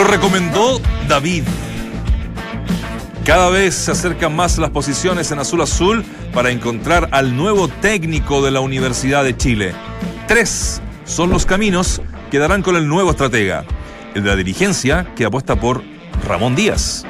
[0.00, 1.44] Lo recomendó David.
[3.26, 8.42] Cada vez se acercan más las posiciones en azul azul para encontrar al nuevo técnico
[8.42, 9.74] de la Universidad de Chile.
[10.26, 12.00] Tres son los caminos
[12.30, 13.66] que darán con el nuevo estratega.
[14.14, 15.82] El de la dirigencia, que apuesta por
[16.26, 17.04] Ramón Díaz.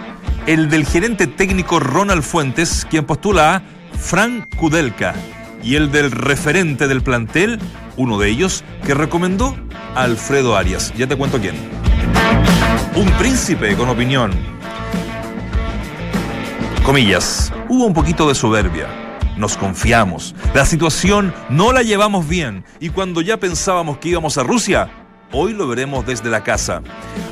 [0.48, 3.62] El del gerente técnico Ronald Fuentes, quien postula a
[3.96, 5.14] Frank Kudelka.
[5.62, 7.60] Y el del referente del plantel,
[7.96, 9.56] uno de ellos, que recomendó
[9.94, 10.92] a Alfredo Arias.
[10.96, 11.54] Ya te cuento quién.
[12.96, 14.32] Un príncipe con opinión.
[16.84, 18.88] Comillas, hubo un poquito de soberbia.
[19.36, 20.34] Nos confiamos.
[20.54, 22.64] La situación no la llevamos bien.
[22.80, 24.90] Y cuando ya pensábamos que íbamos a Rusia,
[25.30, 26.82] hoy lo veremos desde la casa.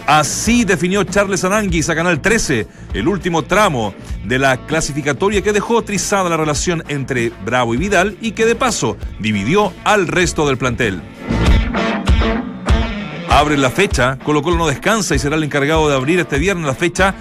[0.06, 3.94] Así definió Charles Aranguis a Canal 13 el último tramo
[4.24, 8.54] de la clasificatoria que dejó trizada la relación entre Bravo y Vidal y que de
[8.54, 11.02] paso dividió al resto del plantel.
[13.39, 16.67] Abre la fecha, Colo Colo no descansa y será el encargado de abrir este viernes
[16.67, 17.14] la fecha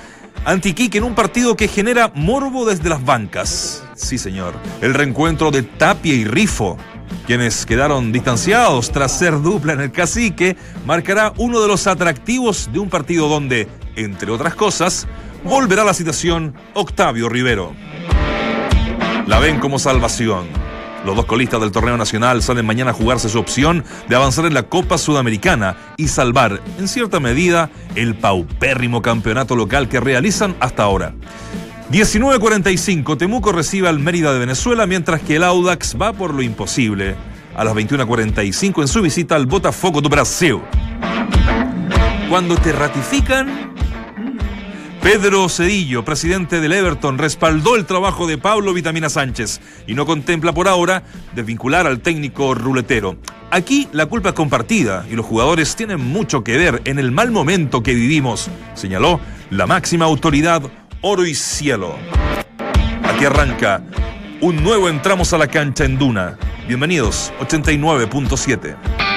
[0.46, 3.84] Antiquique en un partido que genera morbo desde las bancas.
[3.94, 4.56] Sí, señor.
[4.82, 6.76] El reencuentro de Tapia y Rifo,
[7.28, 12.80] quienes quedaron distanciados tras ser dupla en el cacique, marcará uno de los atractivos de
[12.80, 15.06] un partido donde, entre otras cosas,
[15.44, 17.76] volverá la citación Octavio Rivero.
[19.28, 20.48] La ven como salvación.
[21.08, 24.54] Los dos colistas del torneo nacional salen mañana a jugarse su opción de avanzar en
[24.54, 30.84] la Copa Sudamericana y salvar, en cierta medida, el paupérrimo campeonato local que realizan hasta
[30.84, 31.14] ahora.
[31.94, 37.16] 19.45, Temuco recibe al Mérida de Venezuela, mientras que el Audax va por lo imposible.
[37.56, 40.60] A las 21.45 en su visita al Botafogo do Brasil.
[42.30, 43.77] Cuando te ratifican,
[45.02, 50.54] Pedro Cedillo, presidente del Everton, respaldó el trabajo de Pablo Vitamina Sánchez y no contempla
[50.54, 51.04] por ahora
[51.34, 53.18] desvincular al técnico ruletero.
[53.52, 57.32] Aquí la culpa es compartida y los jugadores tienen mucho que ver en el mal
[57.32, 59.20] momento que vivimos, señaló
[59.50, 60.62] la máxima autoridad
[61.02, 61.96] Oro y Cielo.
[63.04, 63.84] Aquí arranca
[64.42, 66.38] un nuevo entramos a la cancha en Duna.
[66.68, 69.17] Bienvenidos, 89.7.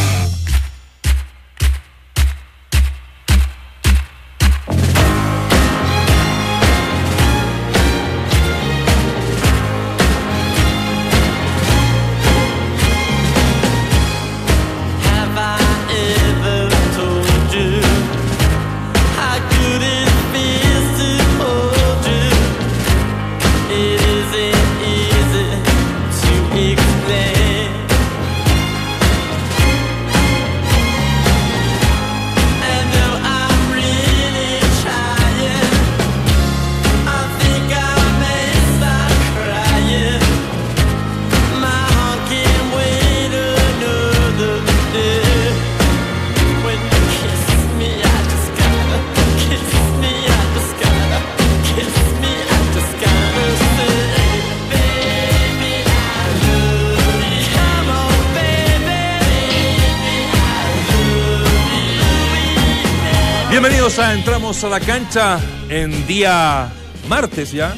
[63.51, 65.39] Bienvenidos a Entramos a la cancha
[65.69, 66.71] en día
[67.07, 67.75] martes ya.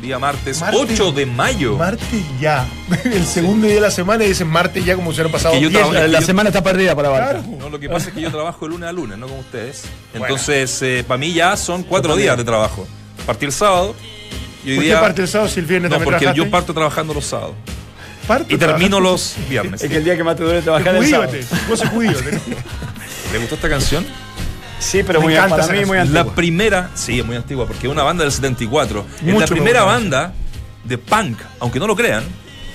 [0.00, 0.80] Día martes, Martes.
[0.98, 1.76] 8 de mayo.
[1.76, 2.66] Martes ya.
[3.04, 5.60] El segundo día de la semana y dicen martes ya como si hubieran pasado Que
[5.60, 6.10] yo 10 trabajo- días.
[6.10, 7.30] La semana está perdida para Barca.
[7.42, 7.44] Claro.
[7.58, 9.82] No, lo que pasa es que yo trabajo de lunes a lunes, no como ustedes.
[10.14, 12.86] Entonces, para mí ya son cuatro días de trabajo.
[13.26, 13.94] Partí el sábado
[14.64, 15.00] y hoy ¿Por qué día.
[15.00, 16.44] parte el sábado si el viernes no, también porque trabajaste?
[16.46, 17.56] yo parto trabajando los sábados.
[18.26, 19.82] Parto Y termino los viernes.
[19.82, 21.32] Es que el día que más te duele trabajar es el sábado.
[21.68, 22.40] Vos tenés-
[23.32, 24.06] ¿Le gustó esta canción?
[24.80, 26.14] Sí, pero Me muy, encanta para mí muy canción.
[26.14, 26.34] La antigua.
[26.34, 29.04] primera, sí, es muy antigua, porque es una banda del 74.
[29.18, 30.32] es la Mucho me primera banda
[30.84, 32.24] de punk, aunque no lo crean,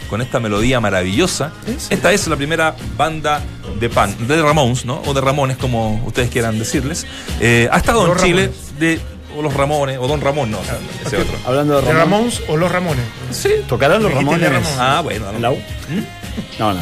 [0.10, 1.52] con esta melodía maravillosa.
[1.90, 3.42] Esta es la primera banda
[3.80, 5.02] de punk, de Ramones, ¿no?
[5.06, 7.06] O de Ramones, como ustedes quieran decirles.
[7.42, 8.80] Eh, ha estado en Los Chile Ramones.
[8.80, 9.00] de.
[9.38, 10.60] O los Ramones, o Don Ramón, no,
[11.06, 11.36] ese otro.
[11.46, 12.20] Hablando de ¿De Ramón.
[12.22, 13.04] Ramones o los Ramones?
[13.32, 13.50] Sí.
[13.68, 14.50] ¿Tocarán los Ramones?
[14.50, 14.72] Ramón.
[14.80, 15.30] Ah, bueno.
[15.32, 15.58] ¿En la U?
[16.58, 16.80] No, no.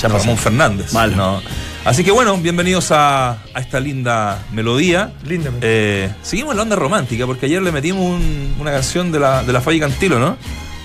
[0.00, 0.18] Ya pasó.
[0.18, 0.92] Ramón Fernández.
[0.92, 1.16] Mal.
[1.16, 1.42] No.
[1.84, 5.12] Así que bueno, bienvenidos a, a esta linda melodía.
[5.24, 5.68] Linda melodía.
[5.68, 9.42] Eh, seguimos en la onda romántica, porque ayer le metimos un- una canción de la,
[9.42, 10.36] de la Faye Cantilo, ¿no?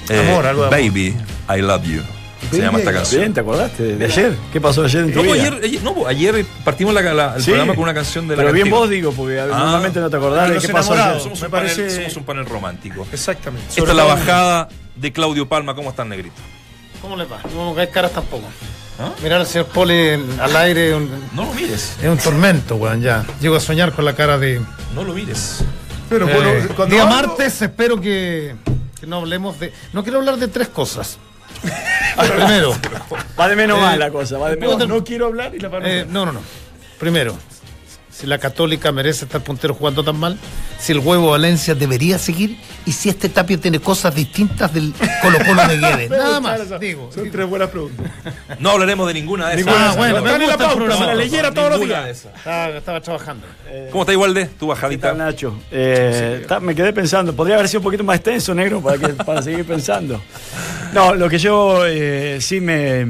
[0.09, 0.79] Eh, Amor, algo de amor.
[0.79, 1.15] Baby,
[1.55, 2.01] I love you.
[2.51, 3.21] Se llama esta canción.
[3.21, 4.35] Bien, ¿te acordaste de ayer?
[4.53, 5.33] ¿Qué pasó ayer en tu No, vida?
[5.44, 8.41] ayer, ayer- no, ayer partimos la- la- el Sí, programa con una canción de la
[8.41, 8.79] Pero bien Cantilo.
[8.81, 11.19] vos digo, porque normalmente no te acordás Ah, de qué pasó ayer.
[11.21, 13.05] Somos, Me un panel, parece- somos un panel romántico.
[13.11, 13.67] Exactamente.
[13.69, 15.75] Esta Sobre es la bajada de Claudio Palma.
[15.75, 16.35] ¿Cómo están, negrito?
[17.01, 17.39] ¿Cómo le va?
[17.53, 18.47] No hay caras tampoco.
[18.99, 19.11] ¿Ah?
[19.21, 21.95] Mirar al señor Poli en- al aire es un, No lo mires.
[22.01, 23.25] es un tormento, weón, ya.
[23.39, 24.59] Llego a soñar con la cara de...
[24.95, 25.59] No lo mires.
[26.09, 28.55] Pero bueno, Eh, cuando día hablo- martes, espero que,
[28.99, 29.71] Que no hablemos de.
[29.94, 31.19] No quiero hablar de tres cosas.
[32.35, 32.75] Primero.
[33.39, 35.69] Va de menos Eh, mal la cosa, va de menos no, quiero hablar y la
[35.69, 35.93] palabra.
[35.93, 36.39] Eh, no, no, no.
[37.00, 37.38] Primero,
[38.17, 40.39] si la Católica merece estar puntero jugando tan mal,
[40.79, 44.91] si el huevo Valencia debería seguir y si este Tapio tiene cosas distintas del
[45.21, 46.09] Colo Colo de Guedes.
[46.17, 47.11] Nada más, digo.
[47.13, 48.07] Son tres buenas preguntas.
[48.57, 49.71] No hablaremos de ninguna de esas.
[49.71, 51.05] Ah, bueno, me la gusta el pauta, programa.
[51.05, 52.25] la leyera todos los días.
[52.25, 53.45] Estaba, estaba trabajando.
[53.91, 54.45] ¿Cómo está Igualde?
[54.45, 55.13] Tu ¿Qué tal, bajadita.
[55.13, 55.59] Nacho?
[55.69, 59.43] Eh, me quedé pensando, podría haber sido un poquito más extenso, negro, para, que, para
[59.43, 60.19] seguir pensando.
[60.91, 63.05] No, lo que yo eh, sí me,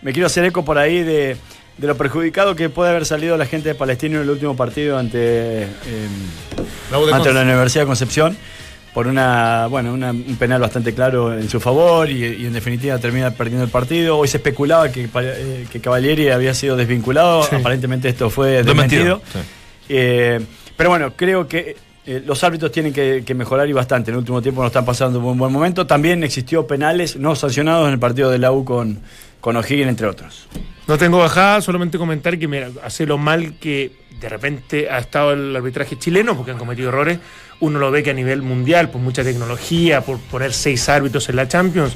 [0.00, 1.36] me quiero hacer eco por ahí de,
[1.78, 4.98] de lo perjudicado que puede haber salido la gente de Palestino en el último partido
[4.98, 5.66] ante, eh,
[6.90, 7.42] La de ante la.
[7.42, 8.36] Universidad de Concepción
[8.94, 12.98] por una, bueno, una- un penal bastante claro en su favor y, y en definitiva
[12.98, 14.18] termina perdiendo el partido.
[14.18, 19.22] Hoy se especulaba que, eh, que Cavalieri había sido desvinculado, aparentemente esto fue Desmentido, desmentido.
[19.32, 19.38] sí.
[19.90, 20.40] Eh,
[20.76, 21.76] pero bueno, creo que
[22.06, 24.10] eh, los árbitros tienen que, que mejorar y bastante.
[24.10, 25.86] En el último tiempo no están pasando un buen momento.
[25.86, 28.98] También existió penales no sancionados en el partido de la U con,
[29.40, 30.48] con O'Higgins, entre otros.
[30.86, 35.32] No tengo bajada, solamente comentar que mira, hace lo mal que de repente ha estado
[35.32, 37.18] el arbitraje chileno, porque han cometido errores.
[37.60, 41.36] Uno lo ve que a nivel mundial, por mucha tecnología, por poner seis árbitros en
[41.36, 41.94] la Champions,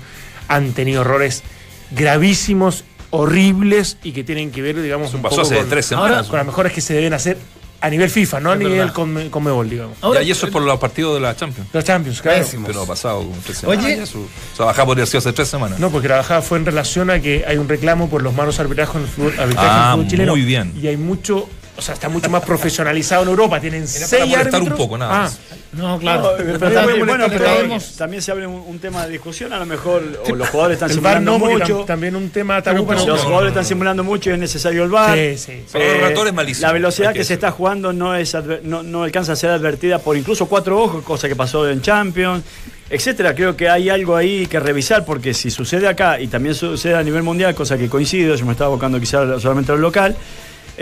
[0.49, 1.43] han tenido errores
[1.91, 6.11] gravísimos, horribles y que tienen que ver, digamos, un poco con, tres semanas.
[6.11, 7.37] ahora, con las mejores que se deben hacer
[7.83, 9.99] a nivel FIFA, no a nivel Conmebol, digamos.
[10.25, 11.69] Y eso es por los partidos de la Champions.
[11.73, 12.39] Los Champions, claro.
[12.39, 12.67] Pésimo.
[12.67, 13.85] Pero ha pasado como tres semanas.
[13.85, 14.07] Oye.
[14.07, 14.29] su-
[14.65, 15.79] bajada podría haber hace tres semanas.
[15.81, 18.61] No, porque la bajada fue en relación a que hay un reclamo por los malos
[18.61, 20.33] arbitrajes en el fútbol, arbitraje en el Ah, fútbol chileno.
[20.33, 20.73] muy bien.
[20.81, 21.49] Y hay mucho,
[21.83, 23.61] o sea, está mucho más profesionalizado en Europa.
[23.61, 24.79] Tienen Era seis para molestar árbitros.
[24.81, 25.39] un poco, nada Ah, más.
[25.73, 26.23] No, claro.
[26.23, 29.53] No, pero también, bueno, pero también se abre un, un tema de discusión.
[29.53, 31.81] A lo mejor o los jugadores están simulando no, mucho.
[31.83, 34.85] tam- también un tema tabú, Pero- pero- Los jugadores están simulando mucho y es necesario
[34.85, 35.17] el VAR.
[35.19, 35.65] Sí, sí.
[35.73, 38.83] Pero el relator es malísimo, La velocidad que, que se está jugando no, es no,
[38.83, 42.45] no alcanza a ser advertida por incluso cuatro ojos, cosa que pasó en Champions,
[42.91, 43.35] etcétera.
[43.35, 47.03] Creo que hay algo ahí que revisar porque si sucede acá y también sucede a
[47.03, 50.15] nivel mundial, cosa que coincido, yo me estaba abocando quizás solamente a lo local,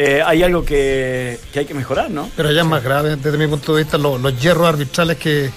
[0.03, 2.31] eh, hay algo que, que hay que mejorar, ¿no?
[2.37, 5.51] Pero ya es más grave desde mi punto de vista los, los hierros arbitrales que,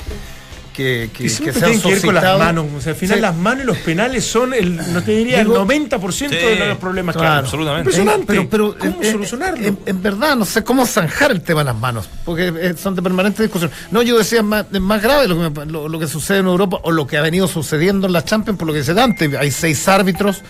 [0.74, 2.66] que, que, Y que se han que con las manos.
[2.76, 3.22] O sea, al final Sí.
[3.22, 6.36] las manos y los penales son, el, no te diría, Digo- el 90% Sí.
[6.36, 7.34] de los problemas que Claro.
[7.36, 7.40] hay.
[7.42, 7.90] Absolutamente.
[7.92, 8.26] Impresionante.
[8.26, 9.66] Pero, pero, ¿Cómo eh, eh, solucionarlo?
[9.68, 13.02] En, en verdad, no sé cómo zanjar el tema de las manos, porque son de
[13.04, 13.70] permanente discusión.
[13.92, 16.48] No, yo decía más, es más grave lo que, me- lo, lo que sucede en
[16.48, 19.38] Europa o lo que ha venido sucediendo en la Champions, por lo que dice Dante.
[19.38, 20.42] Hay seis árbitros,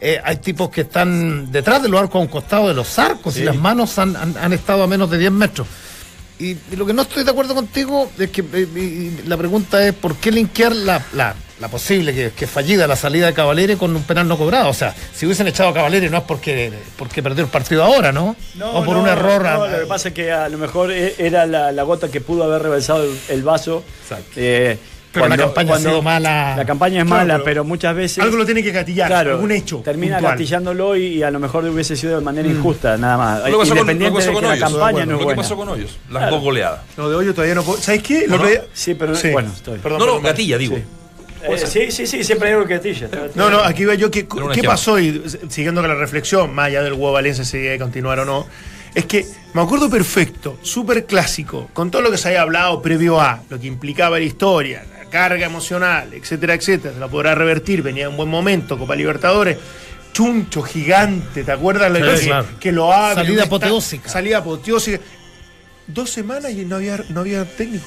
[0.00, 3.36] eh, hay tipos que están detrás de los arcos a un costado de los arcos
[3.36, 5.66] y las manos han, han- han estado a menos de 10 metros.
[6.38, 9.38] Y, y lo que no estoy de acuerdo contigo es que eh, y- y la
[9.38, 13.32] pregunta es por qué linkear la, la, la posible que, que fallida la salida de
[13.32, 14.68] Cavalieri con un penal no cobrado.
[14.68, 18.12] O sea, si hubiesen echado a Cavalieri no es porque, porque perdió el partido ahora,
[18.12, 18.36] ¿no?
[18.74, 19.42] o por un error.
[19.44, 22.10] no, a- lo que pasa es que a lo mejor e- era la, la gota
[22.10, 23.82] que pudo haber rebalsado el, el vaso.
[24.36, 24.76] Eh,
[25.20, 26.54] Pero la campaña ha sido mala.
[26.56, 28.18] La campaña es Claro, mala, pero pero, muchas veces.
[28.22, 29.78] Algo lo tiene que gatillar, Claro, algún hecho.
[29.84, 30.34] Termina puntual.
[30.34, 33.38] gatillándolo y, y a lo mejor hubiese sido de manera injusta, nada más.
[33.50, 34.58] Lo que pasó con- lo que que Hoyos.
[34.60, 35.98] campaña no es Lo que pasó con Hoyos.
[36.10, 36.80] Las dos goleadas.
[36.96, 37.80] No, de hoyo todavía no puedo.
[37.80, 38.24] ¿Sabes qué?
[38.24, 38.54] El ¿O otro no?
[38.72, 39.30] Sí, pero Sí.
[39.30, 39.78] bueno, estoy.
[39.78, 40.76] Perdón, No, no, perdón, gatilla, digo.
[40.76, 40.82] Sí.
[41.48, 43.08] Eh, sí, sí, sí, siempre hay algo que gatilla.
[43.34, 44.10] No, no, aquí iba yo.
[44.10, 44.98] ¿Qué, un qué pasó?
[44.98, 48.46] Y siguiendo con la reflexión, más allá del huevo Valencia, si debe continuar o no,
[48.94, 53.20] es que me acuerdo perfecto, súper clásico, con todo lo que se había hablado previo
[53.20, 57.82] a, lo que implicaba la historia, la carga emocional, etcétera, etcétera, se la podrá revertir,
[57.82, 59.56] venía un buen momento, Copa Libertadores.
[60.12, 61.90] Chuncho gigante, ¿te acuerdas?
[61.92, 62.46] Lo Sí, que, claro.
[62.58, 63.24] que lo abre.
[63.26, 64.08] Salida apoteósica.
[64.08, 64.98] Salida apoteósica.
[65.86, 67.84] Dos semanas y no había, no había técnico.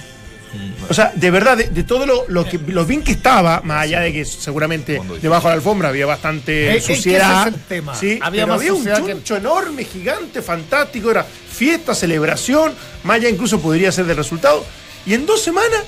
[0.89, 3.83] O sea, de verdad, de, de todo lo, lo, que, lo bien que estaba, más
[3.83, 7.47] allá de que seguramente debajo de la alfombra había bastante que suciedad.
[7.47, 7.95] ese es el tema.
[7.95, 12.73] Sí, Había había, más había un que- chuncho enorme, gigante, fantástico, era fiesta, celebración,
[13.03, 14.65] más allá incluso podría ser del resultado.
[15.05, 15.81] Y en dos semanas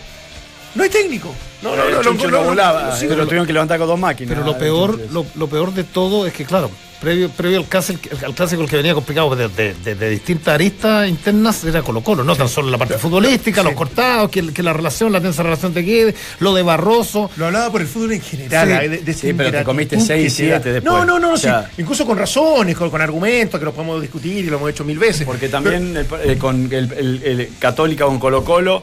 [0.76, 1.34] no hay técnico.
[1.62, 4.34] No, no, no, no, no, volaba, sí, pero lo tuvieron que levantar con dos máquinas.
[4.34, 8.10] Pero lo peor, lo, lo peor de todo es que, claro, previo, previo al, clásico,
[8.26, 12.24] al clásico el que venía complicado desde de, de distintas aristas internas era Colo Colo,
[12.24, 15.72] no tan solo la parte futbolística, los cortados, que, que la relación, la tensa relación
[15.72, 17.30] te quede, lo de Barroso.
[17.38, 18.68] Lo hablaba por el fútbol en general.
[18.82, 18.88] Sí.
[18.88, 20.56] de- de Sí, pero te comiste ingratitud seis, que te da.
[20.58, 20.94] siete después.
[20.94, 21.48] No, no, no, O sí,
[21.78, 24.98] incluso con razones, con, con argumentos que los podemos discutir y lo hemos hecho mil
[24.98, 25.28] veces.
[25.28, 28.82] Porque también el- eh, con el, el- el Católica con Colo Colo,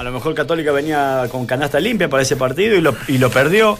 [0.00, 3.30] a lo mejor Católica venía con canasta limpia para ese partido y lo, y lo
[3.30, 3.78] perdió.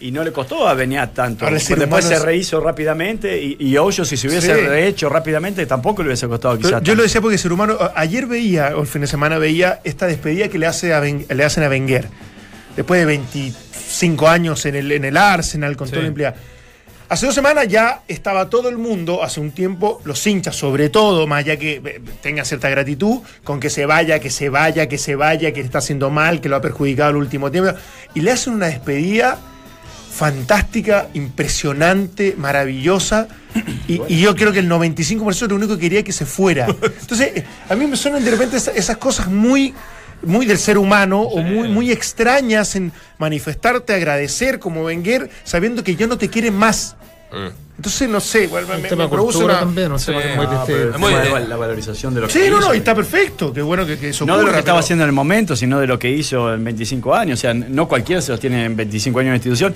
[0.00, 1.46] Y no le costó a venir tanto.
[1.46, 3.74] Ahora Después humano se rehizo rápidamente y, y
[4.04, 4.60] si se hubiese Sí.
[4.66, 6.82] rehecho rápidamente, tampoco le hubiese costado quizás.
[6.82, 9.80] yo lo decía porque el ser humano, ayer veía, o el fin de semana veía
[9.82, 12.06] esta despedida que le, hace a le hacen a Wenger.
[12.76, 16.36] Después de 25 años en el, en el Arsenal, con todo el empleado.
[17.12, 21.26] Hace dos semanas ya estaba todo el mundo, hace un tiempo, los hinchas, sobre todo,
[21.26, 24.96] más allá que eh, tenga cierta gratitud, con que se vaya, que se vaya, que
[24.96, 27.72] se vaya, que está haciendo mal, que lo ha perjudicado el último tiempo.
[28.14, 29.38] Y le hacen una despedida
[30.10, 33.28] fantástica, impresionante, maravillosa.
[33.88, 36.66] Y, y yo creo que el 95% lo único que quería que se fuera.
[37.00, 39.74] Entonces, a mí me suenan de repente esa- esas cosas muy
[40.22, 45.96] muy del ser humano o muy, muy extrañas en manifestarte, agradecer como Wenger, sabiendo que
[45.96, 46.96] ya no te quieren más.
[47.78, 50.06] Entonces, no sé, igual me, me- tema me produce una- también, Sí.
[50.12, 51.48] tema muy Ah, Muy bien.
[51.48, 52.68] la valorización de lo que Sí, no, hizo.
[52.68, 54.84] no, y está perfecto, qué bueno que, que eso No de lo que estaba pero-
[54.84, 57.38] haciendo en el momento, sino de lo que hizo en 25 años.
[57.38, 59.74] O sea, no cualquiera se los tiene en 25 años en institución.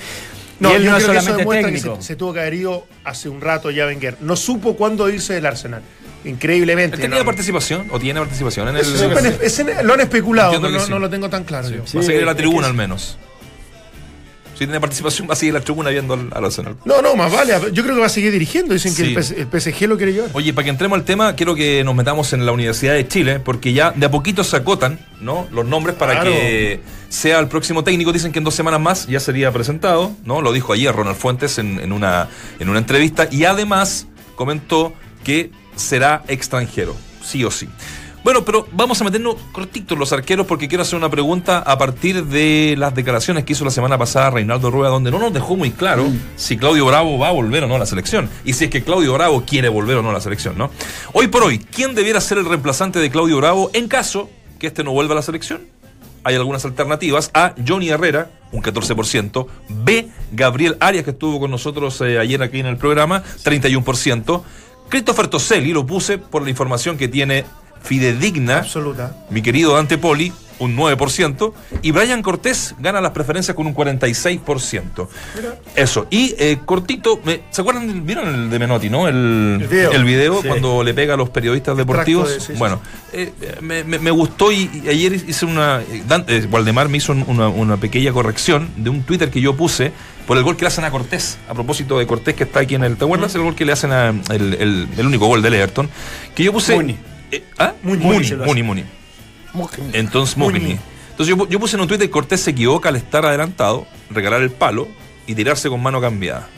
[0.60, 1.96] No, y él yo no es que eso solamente demuestra que técnico.
[2.02, 4.18] se, se tuvo que haber ido hace un rato ya Wenger.
[4.20, 5.82] No supo cuándo irse del Arsenal.
[6.26, 6.96] Increíblemente.
[6.96, 7.24] ¿Él tenía no.
[7.24, 8.82] participación o tiene participación en el.
[8.82, 10.90] Eso es- es en- lo han especulado, pero no, sí.
[10.90, 11.68] no lo tengo tan claro.
[11.70, 11.82] yo.
[11.86, 11.96] Sí.
[11.96, 13.18] va a seguir en la es tribuna que- al menos.
[14.54, 16.76] Si tiene participación, va a seguir en la tribuna viendo al, al Arsenal.
[16.86, 17.52] No, no, más vale.
[17.74, 18.72] Yo creo que va a seguir dirigiendo.
[18.72, 20.30] Dicen que el, PS el PSG lo quiere llevar.
[20.32, 23.38] Oye, para que entremos al tema, quiero que nos metamos en la Universidad de Chile,
[23.38, 25.46] porque ya de a poquito se acotan ¿no?
[25.52, 26.30] los nombres para Claro.
[26.30, 26.80] que
[27.10, 28.14] sea el próximo técnico.
[28.14, 30.40] Dicen que en dos semanas más ya sería presentado, ¿no?
[30.40, 32.28] Lo dijo ayer Ronald Fuentes en, en una,
[32.58, 33.28] en una entrevista.
[33.30, 34.06] Y además
[34.36, 37.68] comentó que será extranjero, sí o sí.
[38.26, 41.78] Bueno, pero vamos a meternos cortito en los arqueros porque quiero hacer una pregunta a
[41.78, 45.54] partir de las declaraciones que hizo la semana pasada Reinaldo Rueda, donde no nos dejó
[45.54, 48.28] muy claro si Claudio Bravo va a volver o no a la selección.
[48.44, 50.72] Y si es que Claudio Bravo quiere volver o no a la selección, ¿no?
[51.12, 54.28] Hoy por hoy, ¿quién debiera ser el reemplazante de Claudio Bravo en caso
[54.58, 55.60] que este no vuelva a la selección?
[56.24, 57.30] Hay algunas alternativas.
[57.32, 57.54] A.
[57.64, 59.46] Johnny Herrera, un 14%.
[59.68, 60.08] B.
[60.32, 64.42] Gabriel Arias, que estuvo con nosotros eh, ayer aquí en el programa, 31%.
[64.88, 67.44] Christopher Toselli, lo puse por la información que tiene
[67.82, 68.58] fidedigna.
[68.58, 69.14] Absoluta.
[69.30, 71.52] Mi querido Dante Poli, un 9%.
[71.82, 75.06] Y Brian Cortés gana las preferencias con un 46%.
[75.74, 76.06] Eso.
[76.10, 78.06] Y eh, cortito, me- ¿se acuerdan?
[78.06, 79.06] ¿Vieron el de Menotti, no?
[79.06, 79.92] El, El video.
[79.92, 80.48] el video Sí.
[80.48, 82.28] cuando le pega a los periodistas deportivos.
[82.30, 82.80] de- sí, sí, bueno,
[83.12, 85.82] eh, me, me- me gustó y, y ayer hice una.
[85.82, 89.40] eh, Dan- eh, Waldemar me hizo un- una, una pequeña corrección de un Twitter que
[89.40, 89.92] yo puse
[90.26, 91.38] por el gol que le hacen a Cortés.
[91.48, 92.96] A propósito de Cortés que está aquí en el.
[92.96, 94.08] ¿Te acuerdas el gol que le hacen a.
[94.10, 95.88] El, el- el único gol del Everton?
[96.34, 96.74] Que yo puse.
[96.74, 96.96] Muni.
[97.30, 97.72] eh, ¿Ah?
[97.82, 98.02] Muni.
[98.04, 98.44] Muni, Muni.
[98.46, 98.84] Muni, Muni.
[99.94, 100.78] Entonces, Mugni.
[101.10, 104.42] Entonces yo, yo puse en un Twitter que Cortés se equivoca al estar adelantado, regalar
[104.42, 104.86] el palo
[105.26, 106.48] y tirarse con mano cambiada.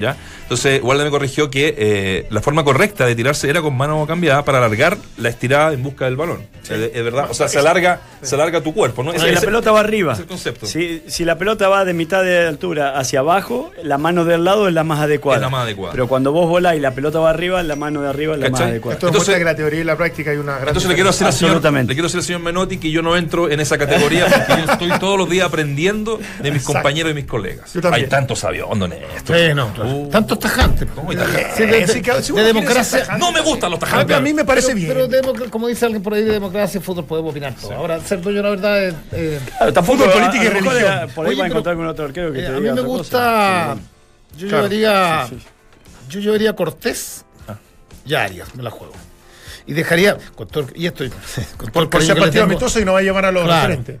[0.00, 0.16] ¿Ya?
[0.42, 4.44] Entonces, Walda me corrigió que eh, la forma correcta de tirarse era con mano cambiada
[4.44, 6.46] para alargar la estirada en busca del balón.
[6.62, 7.28] Es es verdad.
[7.30, 9.12] O sea, se alarga, se alarga tu cuerpo, ¿no?
[9.12, 10.12] Si la pelota va arriba.
[10.12, 10.66] es el concepto.
[10.66, 14.68] Si, si la pelota va de mitad de altura hacia abajo, la mano del lado
[14.68, 15.38] es la más adecuada.
[15.38, 15.92] Es la más adecuada.
[15.92, 18.50] Pero cuando vos volás y la pelota va arriba, la mano de arriba es la
[18.50, 18.94] más adecuada.
[18.94, 21.26] Esto Entonces- que la teoría y la práctica hay una gran Entonces le quiero decir
[21.26, 24.62] al señor, le quiero al señor Menotti que yo no entro en esa categoría porque
[24.64, 26.72] yo estoy todos los días aprendiendo de mis Exacto.
[26.74, 27.72] compañeros y mis colegas.
[27.74, 28.04] Yo también.
[28.04, 29.34] Hay tantos sabiondos en esto.
[29.34, 29.85] Sí, no, claro.
[29.86, 30.08] Uh.
[30.08, 30.88] Tantos tajantes.
[30.94, 31.46] ¿Cómo hay tajantes?
[31.56, 33.16] Sí, de, de uno quiere democracia.
[33.18, 34.20] No me gustan los A tajantes.
[34.22, 35.22] mí me parece pero, bien.
[35.22, 37.72] pero como dice alguien por ahí, de democracia y fútbol podemos opinar todo.
[37.74, 38.94] Ahora, ser dueño de la verdad es.
[39.12, 41.10] eh, Claro, tampoco Fútbol, política y a religión.
[41.14, 42.74] Por ahí Oye, va a encontrar con otro arquero que eh, te a mí diga
[42.74, 43.18] me gusta.
[43.18, 43.76] cosa.
[44.36, 44.68] Yo Claro.
[44.68, 45.26] llevaría.
[45.28, 45.46] Sí, sí.
[46.10, 47.24] Yo llevaría a Cortés
[48.04, 48.92] y a Arias, me la juego.
[49.66, 50.16] Y dejaría.
[50.36, 51.04] Con todo, el- y esto.
[51.56, 53.44] Con todo el Por cariño ser partido amistoso y no va a llamar a los
[53.44, 53.68] Claro.
[53.68, 54.00] referentes.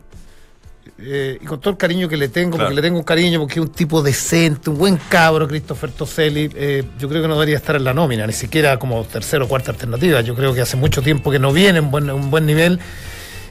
[0.98, 2.66] Eh, y con todo el cariño que le tengo, Claro.
[2.66, 6.50] porque le tengo un cariño, porque es un tipo decente, un buen cabro, Christopher Toselli,
[6.54, 9.48] eh, yo creo que no debería estar en la nómina, ni siquiera como tercera o
[9.48, 10.20] cuarta alternativa.
[10.20, 12.78] Yo creo que hace mucho tiempo que no viene en buen, un buen nivel,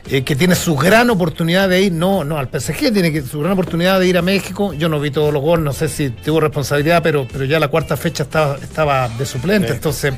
[0.10, 3.40] eh, que tiene su gran oportunidad de ir, no, no al PSG, tiene que, su
[3.40, 4.74] gran oportunidad de ir a México.
[4.74, 7.70] Yo no vi todos los goles, no sé si tuvo responsabilidad, pero, pero ya la
[7.70, 10.14] cuarta fecha estaba, estaba de suplente, entonces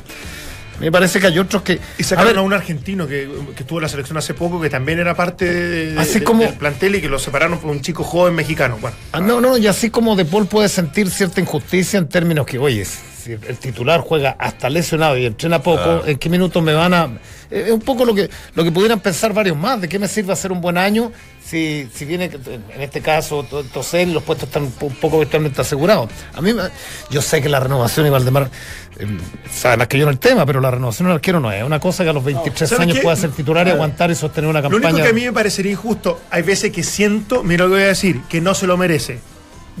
[0.80, 1.80] me parece que hay otros que...
[1.98, 4.60] Y a sacaron ver, a, un argentino que, que estuvo en la selección hace poco,
[4.60, 7.58] que también era parte de- de- Así de- como- del plantel y que lo separaron
[7.58, 8.78] por un chico joven mexicano.
[8.80, 12.46] Bueno, Ah, no, no, y así como De Paul puede sentir cierta injusticia en términos
[12.46, 16.04] que, oye, si el titular juega hasta lesionado y entrena poco.
[16.06, 17.04] ¿en qué minutos me van a...?
[17.50, 20.08] eh, Es un poco lo que, lo que pudieran pensar varios más, ¿de qué me
[20.08, 21.12] sirve hacer un buen año
[21.44, 22.26] si, si viene,
[22.74, 26.08] en este caso, To- Tosel, los puestos están un poco virtualmente asegurados?
[26.34, 26.62] A mí, me-
[27.10, 28.50] yo sé que la renovación, y Valdemar,
[28.98, 29.06] eh,
[29.50, 31.78] sabe más que yo en el tema, pero la renovación del arquero no es una
[31.80, 34.60] cosa que a los 23 ¿sabe años pueda ser titular y aguantar y sostener una
[34.60, 34.88] Lo campaña.
[34.94, 37.84] único que a mí me parecería injusto, hay veces que siento, mira lo que voy
[37.84, 39.20] a decir, que no se lo merece.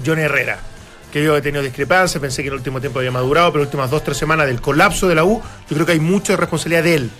[0.04, 0.58] Johnny Herrera.
[1.12, 3.68] Que yo he tenido discrepancias, pensé que en el último tiempo había madurado, pero las
[3.68, 6.82] últimas dos, tres semanas del colapso de la U, yo creo que hay mucha responsabilidad
[6.82, 7.10] de él.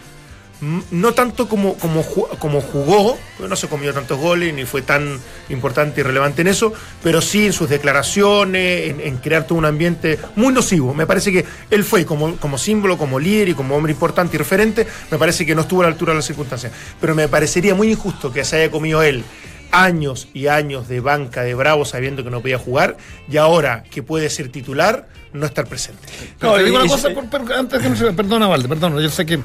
[0.60, 3.16] No tanto como, como, ju- como jugó,
[3.48, 6.72] no se comió tantos goles ni fue tan importante y relevante en eso,
[7.02, 10.94] pero sí en sus declaraciones, en, en crear todo un ambiente muy nocivo.
[10.94, 14.38] Me parece que él fue como, como símbolo, como líder y como hombre importante y
[14.38, 16.72] referente, me parece que no estuvo a la altura de las circunstancias.
[17.00, 19.22] Pero me parecería muy injusto que se haya comido él
[19.70, 22.96] años y años de banca de Bravo sabiendo que no podía jugar
[23.30, 26.00] y ahora que puede ser titular, no estar presente.
[26.40, 29.26] No, te digo una cosa, por- antes que no se- perdona, Valde, perdona, yo sé
[29.26, 29.38] que.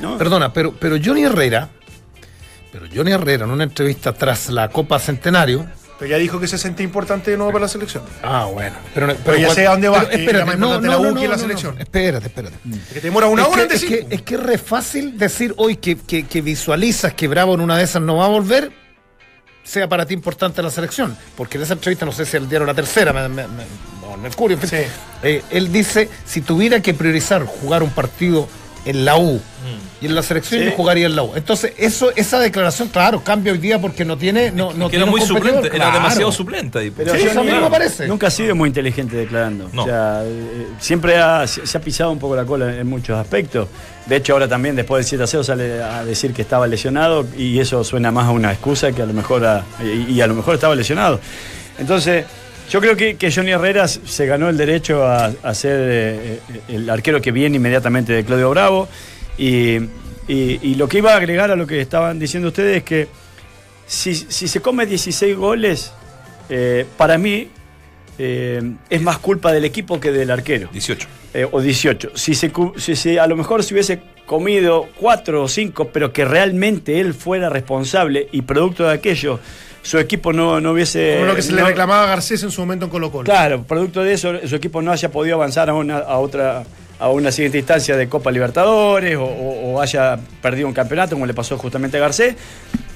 [0.00, 0.16] No.
[0.18, 1.68] Perdona, pero, pero Johnny Herrera,
[2.72, 5.66] pero Johnny Herrera en una entrevista tras la Copa Centenario.
[5.98, 8.02] Pero ya dijo que se sentía importante de nuevo para la selección.
[8.22, 8.74] Ah, bueno.
[8.94, 11.22] Pero, ya cuan- sé a dónde va, pero espérate, no, no, la no, U no,
[11.22, 11.74] la no, selección.
[11.74, 12.56] no, Espérate, espérate.
[12.88, 15.52] Que te demora una es hora que, es, que, es que es re fácil decir
[15.58, 18.72] hoy que, que, que visualizas que Bravo en una de esas no va a volver,
[19.62, 21.14] sea para ti importante la selección.
[21.36, 23.46] Porque en esa entrevista, no sé si el diario La Tercera, me, me-
[24.22, 24.86] Mercurio, en fin, Sí.
[25.22, 28.48] eh, él dice, si tuviera que priorizar jugar un partido
[28.84, 29.40] en la U
[30.00, 30.66] y en la selección, Sí.
[30.70, 31.32] yo jugaría en la U.
[31.36, 34.50] Entonces, eso, esa declaración, claro, cambia hoy día porque no tiene...
[34.50, 36.90] No, no que era tiene un muy suplente, era demasiado suplente ahí.
[36.90, 38.08] Pero Sí, eso a mí ni- me parece.
[38.08, 39.68] Nunca ha sido muy inteligente declarando.
[39.72, 39.82] No.
[39.82, 43.18] O sea, eh, siempre ha- se se ha pisado un poco la cola en muchos
[43.18, 43.68] aspectos.
[44.06, 47.26] De hecho, ahora también, después del 7 a 0, sale a decir que estaba lesionado
[47.36, 50.26] y eso suena más a una excusa que a lo mejor a- y, y a
[50.26, 51.20] lo mejor estaba lesionado.
[51.78, 52.24] Entonces,
[52.70, 56.60] yo creo que, que Johnny Herrera se ganó el derecho a, a ser eh, eh,
[56.68, 58.88] el arquero que viene inmediatamente de Claudio Bravo.
[59.36, 59.76] Y,
[60.28, 63.08] y- y lo que iba a agregar a lo que estaban diciendo ustedes es que
[63.86, 65.92] si, si se come 16 goles,
[66.48, 67.48] eh, para mí
[68.18, 70.68] eh, es más culpa del equipo que del arquero.
[70.72, 71.08] 18.
[71.34, 72.12] Eh, o 18.
[72.14, 76.24] Si, se, si se- a lo mejor si hubiese comido 4 o 5, pero que
[76.24, 79.40] realmente él fuera responsable y producto de aquello,
[79.82, 81.14] su equipo no, no hubiese...
[81.14, 83.24] Como lo que se le reclamaba a Garcés en su momento en Colo Colo.
[83.24, 86.64] Claro, producto de eso, su equipo no haya podido avanzar a una, a otra,
[86.98, 91.26] a una siguiente instancia de Copa Libertadores o, o- o haya perdido un campeonato, como
[91.26, 92.34] le pasó justamente a Garcés.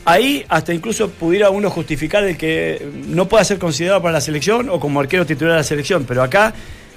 [0.04, 4.68] Ahí hasta incluso pudiera uno justificar el que no pueda ser considerado para la selección
[4.68, 6.04] o como arquero titular de la selección.
[6.06, 6.52] Pero acá,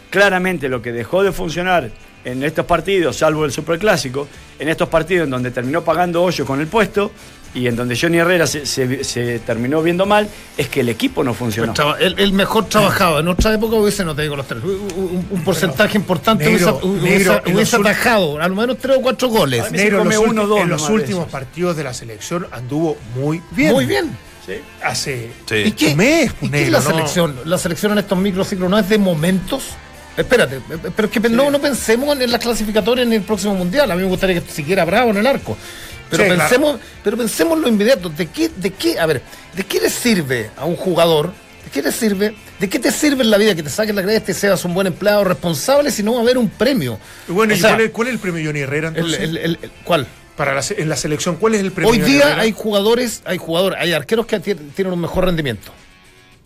[0.10, 1.90] claramente, lo que dejó de funcionar
[2.26, 4.28] en estos partidos, salvo el superclásico,
[4.60, 7.12] en estos partidos en donde terminó pagando hoyo con el puesto
[7.54, 10.28] y en donde Johnny Herrera se, se- se terminó viendo mal,
[10.58, 11.74] es que el equipo no funcionó.
[11.98, 13.20] El, el mejor trabajado.
[13.20, 17.34] En otra época hubiese, no te digo los tres, un, porcentaje importante negro, hubiese, negro,
[17.34, 19.72] hubiese- en hubiese atajado al menos tres o cuatro goles.
[19.72, 23.74] Negro, los, uno, dos en los últimos partidos de la selección anduvo muy bien.
[23.74, 24.16] Muy bien.
[24.82, 25.56] Hace Sí.
[25.56, 26.90] ¿Y qué, un mes, ¿y un qué es negro, la no.
[26.90, 27.36] selección?
[27.46, 29.64] La selección en estos microciclos no es de momentos.
[30.16, 30.62] Espérate,
[30.96, 33.92] pero es que no, no pensemos en, las clasificatorias en el próximo mundial.
[33.92, 35.58] A mí me gustaría que siguiera Bravo en el arco.
[36.10, 36.42] Pero Sí, claro.
[36.50, 38.10] pensemos, pero pensemos en lo inmediato.
[38.10, 39.22] ¿De qué, de qué, a ver,
[39.56, 41.34] de qué le sirve a un jugador?
[41.66, 42.34] ¿De qué le sirve?
[42.60, 44.74] ¿De qué te sirve en la vida que te saquen la cresta y seas un
[44.74, 46.98] buen empleado responsable si no va a haber un premio?
[47.28, 49.20] Bueno, ¿y sea, cuál, es, cuál es el premio Johnny Herrera el- entonces?
[49.22, 50.08] el- el- el- ¿Cuál?
[50.38, 52.42] Para la, en la selección, ¿cuál es el premio Hoy día Herrera?
[52.44, 55.72] hay jugadores, hay jugadores, hay arqueros que ti- tienen un mejor rendimiento.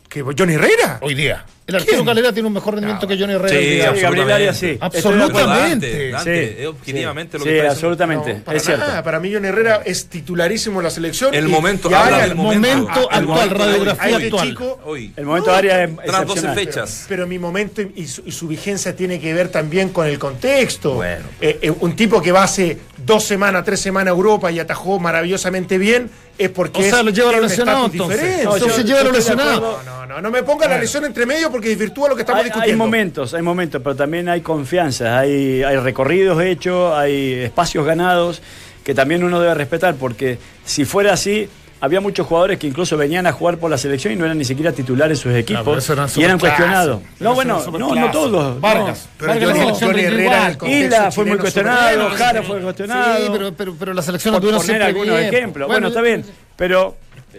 [0.10, 0.98] ¿Que Johnny Herrera?
[1.02, 1.46] Hoy día.
[1.68, 2.06] El arquero ¿Quién?
[2.06, 3.50] Calera tiene un mejor rendimiento que Johnny Herrera.
[3.60, 3.66] Sí.
[3.76, 4.34] Sí, absolutamente.
[4.34, 4.78] Arias sí.
[4.82, 6.12] Absolutamente.
[6.12, 7.72] Dante, Sí, es objetivamente lo sí, que diciendo.
[7.74, 8.34] absolutamente.
[8.36, 8.88] No, para es cierto.
[8.88, 9.04] nada.
[9.04, 11.34] Para mí Johnny Herrera es titularísimo en la selección.
[11.34, 12.36] El y- momento, y habla momento.
[12.44, 13.68] momento Ah, el actual, momento hoy.
[13.68, 14.48] radiografía actual.
[14.50, 15.14] chico, Hoy.
[15.16, 16.56] El momento de Arias es Tras 12 excepcional.
[16.56, 17.06] fechas.
[17.08, 20.96] Pero mi momento y su, y su vigencia tiene que ver también con el contexto.
[20.96, 21.26] Bueno.
[21.40, 25.00] Eh, eh, un tipo que va hace dos semanas, tres semanas a Europa y atajó
[25.00, 28.44] maravillosamente bien, es porque O sea, lo lleva a lo lesionado, entonces.
[28.44, 29.52] No, Entonces lleva lo lesionado.
[29.58, 29.84] acuerdo.
[29.86, 32.46] No, no, no me ponga la lesión entre medio porque desvirtúa lo que estamos Hay,
[32.46, 32.84] hay discutiendo.
[32.84, 38.42] momentos, hay momentos, pero también hay confianza, hay, hay recorridos hechos, hay espacios ganados
[38.84, 41.48] que también uno debe respetar, porque si fuera así,
[41.80, 44.46] había muchos jugadores que incluso venían a jugar por la selección y no eran ni
[44.46, 47.02] siquiera titulares en sus equipos y eran cuestionados.
[47.20, 48.62] No, bueno, no, no todos.
[48.62, 49.08] Vargas.
[49.08, 49.12] no.
[49.18, 52.48] Pero Vargas Johnny- la selección Herrera, Isla fue muy cuestionado, Jara sí.
[52.48, 53.18] fue cuestionado.
[53.18, 55.34] Sí, pero, pero, pero la selección por poner algunos bien.
[55.34, 55.68] ejemplos.
[55.68, 56.24] Bueno, está bien,
[56.56, 56.96] pero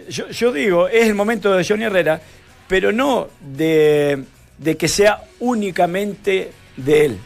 [0.09, 2.20] yo, yo digo, es el momento de Johnny Herrera,
[2.73, 4.23] pero no de,
[4.57, 7.19] de que sea únicamente de él.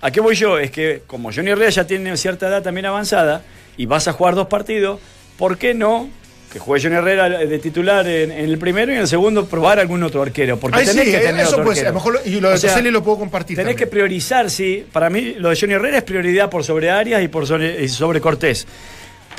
[0.00, 0.58] ¿A qué voy yo?
[0.58, 3.42] Es que como Johnny Herrera ya tiene cierta edad también avanzada
[3.76, 4.98] y vas a jugar dos partidos,
[5.36, 6.08] ¿por qué no
[6.50, 9.78] que juegue Johnny Herrera de titular en, en el primero y en el segundo probar
[9.78, 10.58] algún otro arquero?
[10.58, 11.64] Porque Ay, tenés sí, que tener eso otro.
[11.68, 11.88] A arquero.
[11.88, 14.86] lo mejor lo- y lo de O sea, lo puedo compartir Tenés que priorizar, sí.
[14.90, 17.88] Para mí lo de Johnny Herrera es prioridad por sobre Arias y por sobre, y
[17.88, 18.66] sobre Cortés.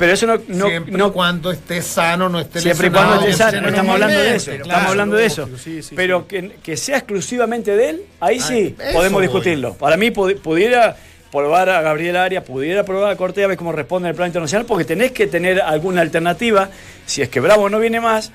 [0.00, 3.32] Pero eso no, no, siempre no cuando esté sano, no esté Siempre y cuando esté
[3.34, 5.48] sano, siempre estamos hablando de eso, estamos hablando de eso.
[5.62, 9.22] sí, sí, Pero Que, que sea exclusivamente de él, ahí sí eso podemos voy.
[9.24, 9.74] discutirlo.
[9.74, 10.96] Para mí pudi- pudiera
[11.30, 14.28] probar a Gabriel Arias, pudiera probar a Cortés a ver cómo responde en el plan
[14.28, 16.70] internacional, porque tenés que tener alguna alternativa.
[17.06, 18.32] Si es que Bravo no viene más,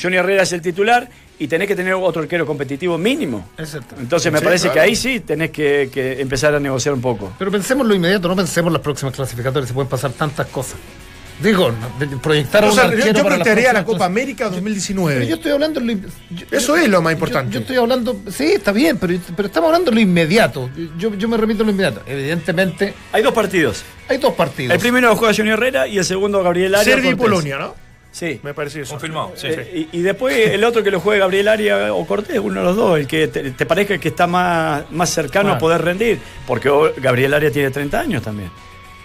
[0.00, 3.48] Johnny Herrera es el titular y tenés que tener otro arquero competitivo mínimo.
[3.56, 3.94] Exacto.
[3.98, 7.32] Entonces me Sí, parece que ahí sí tenés que, que empezar a negociar un poco.
[7.38, 10.76] Pero pensemos lo inmediato, no pensemos en las próximas clasificatorias, se pueden pasar tantas cosas.
[11.40, 11.72] Digo,
[12.22, 15.26] proyectar a O un sea, yo, arquero yo plantearía la Copa América Pero 2019.
[15.26, 15.92] yo estoy hablando en lo
[16.30, 17.52] yo- Eso yo- es lo más importante.
[17.52, 20.70] Yo, estoy hablando, sí, está bien, pero, pero estamos hablando de lo inmediato.
[20.96, 22.02] Yo, yo me repito en lo inmediato.
[22.06, 23.84] Evidentemente, Hay dos partidos.
[24.08, 24.74] hay dos partidos.
[24.74, 26.94] El primero lo juega Johnny Herrera y el segundo Gabriel Arias.
[26.94, 27.14] Serbia y.
[27.14, 27.74] Polonia, ¿no?
[28.12, 28.38] Sí.
[28.44, 28.90] Me parece eso.
[28.92, 29.48] Confirmado, sí.
[29.50, 32.66] Eh, y, y después el otro que lo juegue Gabriel Aria o Cortés, uno de
[32.66, 36.20] los dos, el que te, te parezca que está más, más cercano a poder rendir.
[36.46, 38.50] Porque Gabriel Aria tiene 30 años también.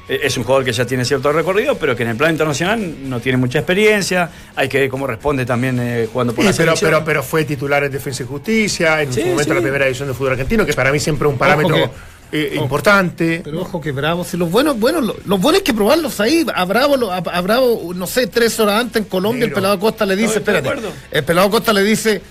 [0.10, 3.10] Eh, Es un jugador que ya tiene cierto recorrido, pero que en el plano internacional
[3.10, 4.30] no tiene mucha experiencia.
[4.56, 6.90] Hay que ver cómo responde también eh, jugando por Sí, la pero, selección.
[6.92, 9.50] pero, pero fue titular en Defensa y Justicia, en Sí, su momento sí.
[9.52, 11.90] en la primera división del fútbol argentino, que para mí siempre es un parámetro que-
[12.32, 12.64] eh, ojo.
[12.64, 13.42] importante.
[13.44, 16.46] Pero ojo que Bravo, si los buenos, bueno, lo- los buenos hay que probarlos ahí.
[16.56, 19.80] A Bravo, lo- a, a Bravo, no sé, tres horas antes en Colombia, el pelado
[19.80, 20.70] Costa le dice, No, espérate,
[21.12, 22.22] el pelado Costa le dice,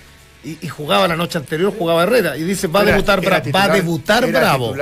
[0.44, 3.52] y, y jugaba la noche anterior, jugaba Herrera, y dice, va a debutar, era Bra-
[3.54, 4.74] va a debutar era Bravo.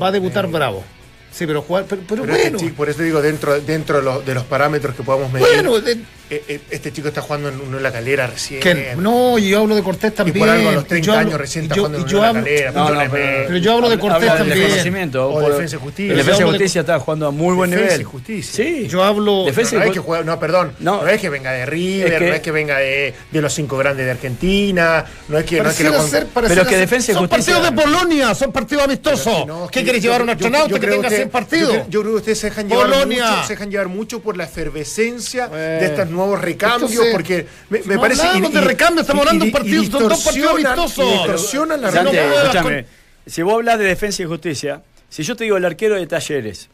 [0.00, 0.84] Va a debutar Eh, Bravo.
[1.32, 2.58] Sí, pero jugar, pero, pero pero bueno.
[2.76, 5.98] por eso digo, dentro, dentro de, los, de los parámetros que podamos medir, Bueno, de-
[6.30, 8.60] este chico está jugando en, uno en la calera recién.
[8.60, 10.38] que, no, y yo hablo de Cortés y también.
[10.38, 12.02] por algo a los y 30 yo hablo- años recién y está yo- jugando en
[12.02, 12.70] y uno en la hablo- calera.
[12.72, 14.58] No, no, de pero, pero yo hablo de Cortés habla del también.
[14.60, 15.28] desconocimiento.
[15.28, 16.14] O por- Defensa y Justicia.
[16.16, 18.06] Defensa y hablo de- Justicia está jugando a muy buen Defensa y nivel.
[18.12, 18.64] Justicia.
[18.64, 18.88] Sí.
[18.88, 19.44] Yo hablo.
[19.44, 20.72] Defensa y no, es que juega- no, perdón.
[20.78, 21.02] No.
[21.02, 21.08] No.
[21.08, 23.76] es que venga de River, Es que- no es que venga de, de los cinco
[23.76, 26.80] grandes de Argentina, no es que, no es que lo- ser- pareciera Pero que ser-
[26.80, 29.46] Defensa y son Justicia- partidos de Polonia, son partidos amistosos.
[29.70, 31.76] ¿Qué que quieres yo- llevar a un astronauta que tenga usted- 100 partidos?
[31.88, 35.48] Yo, creo- que ustedes se dejan llevar mucho, se dejan llevar mucho por la efervescencia
[35.52, 35.78] Eh.
[35.80, 39.44] de estos nuevos recambios, Entonces, porque me, me no parece hablamos de recambio, estamos hablando
[39.44, 41.04] de un partido, son dos partidos amistosos.
[41.04, 42.86] y distorsionan la no escúchame,
[43.26, 46.68] si vos hablas de defensa y justicia, si yo te digo el arquero de Talleres,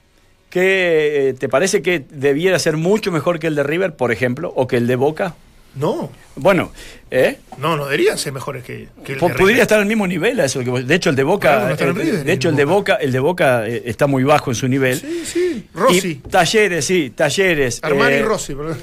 [0.51, 4.53] ¿qué, eh, ¿te parece que debiera ser mucho mejor que el de River, por ejemplo,
[4.55, 5.35] o que el de Boca?
[5.79, 6.73] No, Bueno,
[7.11, 7.39] ¿eh?
[7.59, 10.39] no, no deberían ser mejores que, que el Po- de Podría estar al mismo nivel
[10.41, 12.57] a eso que vos- De hecho, el de Claro, Boca, no eh, de hecho el
[12.57, 12.95] de Boca.
[12.97, 14.99] El de Boca eh, está muy bajo en su nivel.
[14.99, 16.09] Sí, sí, Rossi.
[16.09, 17.81] Y Talleres, sí, Talleres.
[17.83, 18.55] Armani eh, Rossi.
[18.55, 18.77] pero-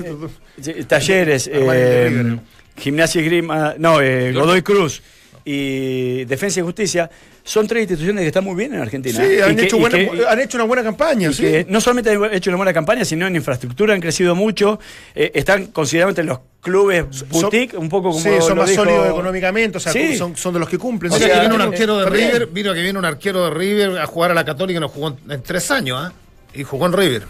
[0.61, 2.39] Sí, Talleres, Armani eh, River.
[2.77, 5.01] Gimnasia y Grima, no, eh, Godoy Cruz
[5.45, 7.09] y Defensa y Justicia
[7.47, 9.23] son tres instituciones que están muy bien en Argentina.
[9.23, 11.29] Sí, han, que- hecho y buena- que- han hecho una buena campaña.
[11.29, 11.43] y sí.
[11.43, 14.79] que no solamente han hecho una buena campaña, sino en infraestructura han crecido mucho,
[15.13, 18.83] eh, están considerados entre los clubes boutique, un poco como Sí, son lo más dijo-
[18.83, 20.17] sólidos económicamente, o sea, Sí.
[20.17, 21.11] son, son de los que cumplen.
[21.13, 22.09] O sea, que viene un eh, arquero de.
[22.09, 24.89] River, vino que viene un arquero de River a jugar a la Católica y no
[24.89, 26.11] jugó en, en tres años, ¿ah?
[26.55, 27.23] Y jugó en River.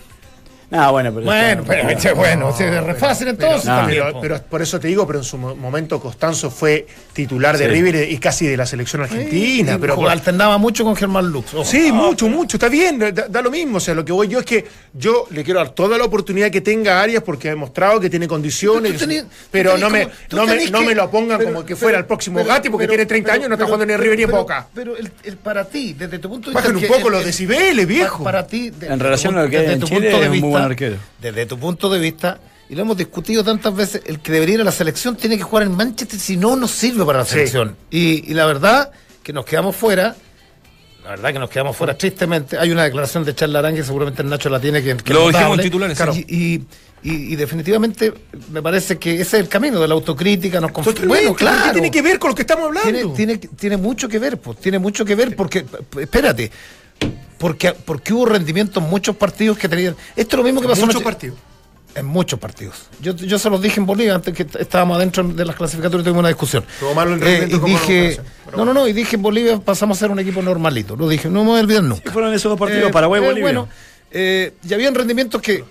[0.72, 3.66] Ah, bueno, pero Bueno, está- pero, che, bueno, sí, es re fácil entonces.
[3.66, 3.76] No.
[3.78, 7.58] también, Pero, pero por eso te digo, pero en su mo- momento Costanzo fue titular
[7.58, 7.72] de Sí.
[7.72, 9.76] River y casi de la selección argentina.
[9.76, 11.54] Y pero jugó- alternaba mucho con Germán Lux.
[11.54, 11.64] ojo.
[11.66, 13.78] Sí, mucho, mucho, está bien, da, da lo mismo.
[13.78, 16.50] O sea, lo que voy yo es que yo le quiero dar toda la oportunidad
[16.50, 18.94] que tenga a Arias porque ha demostrado que tiene condiciones.
[18.94, 21.62] Pero tú tenés- pero tú no me, no, me, no me lo pongan pero- como
[21.64, 23.56] que pero- fuera el próximo pero- Gatti porque pero- tiene 30 pero- años y no
[23.56, 24.68] está pero- jugando ni en pero- River ni en pero- Boca.
[24.74, 26.70] Pero el, el- para ti, desde tu punto de vista.
[26.72, 28.24] Bajen un poco los el- decibeles, viejo.
[28.24, 30.24] Para, ti, En desde relación a lo que desde hay en tu Chile, punto de
[30.36, 30.98] es muy buen arquero.
[31.22, 32.40] Desde tu punto de vista,
[32.70, 35.44] y lo hemos discutido tantas veces, el que debería ir a la selección tiene que
[35.44, 37.32] jugar en Manchester, si no, no sirve para la Sí.
[37.32, 37.76] selección.
[37.92, 38.92] Y, y la verdad
[39.24, 40.16] que nos quedamos fuera.
[41.04, 42.58] La verdad que nos quedamos fuera tristemente.
[42.58, 45.28] Hay una declaración de Charles Arán que seguramente el Nacho la tiene que, que Lo
[45.30, 46.16] dijimos en titulares, Claro.
[46.16, 46.66] Y, y-
[47.04, 48.12] y- y definitivamente
[48.52, 50.60] me parece que ese es el camino de la autocrítica.
[50.60, 51.66] Nos conf- bueno, ¿pero claro.
[51.68, 52.92] ¿Qué tiene que ver con lo que estamos hablando?
[53.14, 55.64] Tiene, tiene, tiene mucho que ver, pues, tiene mucho que ver porque,
[56.02, 56.52] espérate,
[57.38, 59.96] porque, porque hubo rendimiento en muchos partidos que tenían.
[60.16, 61.38] Esto es lo mismo que pasó Muchos anoche- partidos.
[61.96, 62.90] En muchos partidos.
[63.02, 66.20] Yo, yo se los dije en Bolivia antes que estábamos adentro de las clasificatorias tuvimos
[66.20, 66.66] una discusión.
[66.94, 68.20] Malo el Eh, y dije,
[68.56, 70.98] no, no, no, y dije en Bolivia pasamos a ser un equipo normalito.
[70.98, 72.04] Lo dije, no me voy a olvidar nunca.
[72.04, 72.90] ¿Qué fueron esos dos partidos?
[72.90, 73.44] Eh, Paraguay, eh, Bolivia.
[73.44, 73.70] Bueno,
[74.12, 75.64] eh, y habían rendimientos que.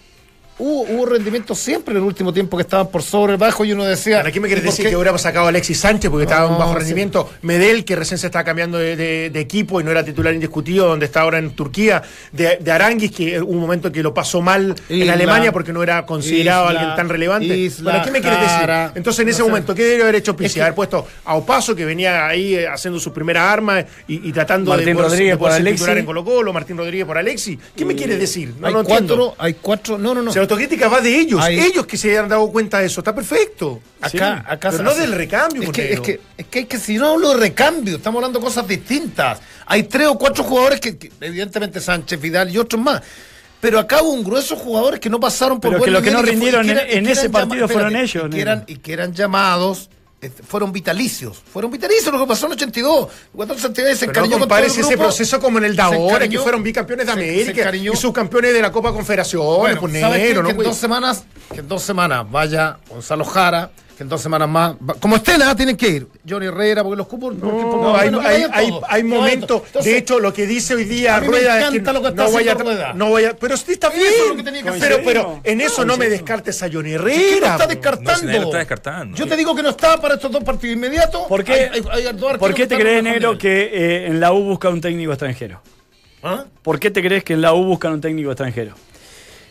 [0.57, 3.85] Hubo, hubo rendimientos siempre en el último tiempo que estaban por sobre bajo y uno
[3.85, 4.19] decía.
[4.19, 4.90] ¿Para qué me quieres ¿y por decir qué?
[4.90, 6.79] que hubiéramos sacado a Alexis Sánchez porque estaba en bajo sí.
[6.79, 7.29] rendimiento?
[7.43, 10.87] Medel, que recién se está cambiando de, de- de equipo y no era titular indiscutido,
[10.87, 12.03] donde está ahora en Turquía.
[12.31, 15.83] De, de Aranguis, que hubo un momento que lo pasó mal en Alemania porque no
[15.83, 17.57] era considerado Isla, alguien tan relevante.
[17.57, 18.71] Isla, ¿Para qué me quieres decir?
[18.95, 19.49] Entonces, en no ese sé.
[19.49, 20.47] momento, ¿qué debería haber hecho Pizzi?
[20.47, 24.29] Es que- haber puesto a Opaso, que venía ahí eh, haciendo su primera arma y,
[24.29, 25.75] y tratando Martín de poder, Rodríguez por Alexis.
[25.81, 27.59] titular en Colo Colo, Martín Rodríguez por Alexis.
[27.77, 28.55] ¿Qué me quieres decir?
[28.61, 29.17] No hay lo entiendo.
[29.17, 30.43] cuatro, hay cuatro, no, no, no.
[30.44, 33.80] Autocrítica va de ellos, Hay- ellos que se hayan dado cuenta de eso, está perfecto.
[34.00, 36.96] Acá, acá pero no del recambio, es que, es, que, es que, es que si
[36.96, 39.40] no hablo de recambio, estamos hablando de cosas distintas.
[39.66, 43.02] Hay tres o cuatro jugadores que, que, evidentemente Sánchez, Vidal y otros más.
[43.61, 46.02] Pero acá hubo un grueso de jugadores que no pasaron por Pero buen que lo
[46.02, 48.26] que no rindieron y en- eran- y en que ese partido llama- fueron espérate, ellos,
[48.26, 49.88] y que, eran, y que eran llamados,
[50.31, 51.43] fueron vitalicios.
[51.53, 53.09] Fueron vitalicios lo que pasó en el 82.
[53.35, 53.55] Cuando
[53.99, 55.03] se encariñó no con todo el compares ese grupo.
[55.05, 57.93] proceso como en el de Se ahora, que fueron bicampeones de se- se América encariñó.
[57.93, 60.25] y subcampeones de la Copa Confederaciones, Bueno, pues ¿sabes qué?
[60.29, 60.51] negro, que ¿no?
[60.51, 64.48] en Pues- dos semanas, que en dos semanas vaya Gonzalo Jara, que en dos semanas
[64.48, 66.07] más, como Estela, tienen que ir.
[66.28, 67.35] Johnny Herrera, porque los cupos.
[67.40, 69.62] porque- porque- No, hay, bueno, hay, hay, hay momentos.
[69.66, 71.94] Entonces, de hecho, lo que dice hoy día a mí me Rueda es encanta que
[71.98, 72.92] lo que está no vaya, Rueda.
[72.94, 73.37] no vaya.
[73.38, 74.07] Pero sí está bien.
[74.07, 75.02] Eso es lo que tenía que pero, hacer.
[75.04, 77.52] pero en eso no me descartes a Johnny ¿quién lo Herrera.
[77.52, 78.33] está descartando?
[78.33, 79.16] No, lo está descartando.
[79.16, 81.22] Yo te digo que no está para estos dos partidos inmediatos.
[81.28, 84.18] ¿Por qué, Hay- hay- hay dos arqueros ¿por qué te crees, negro, que eh, en
[84.20, 85.61] la U busca un técnico extranjero?
[86.22, 86.46] ¿Ah?
[86.62, 88.74] ¿Por qué te crees que en la U buscan un técnico extranjero?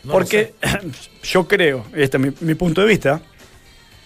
[0.03, 0.53] No Porque
[1.23, 3.21] yo creo, este es mi, mi punto de vista,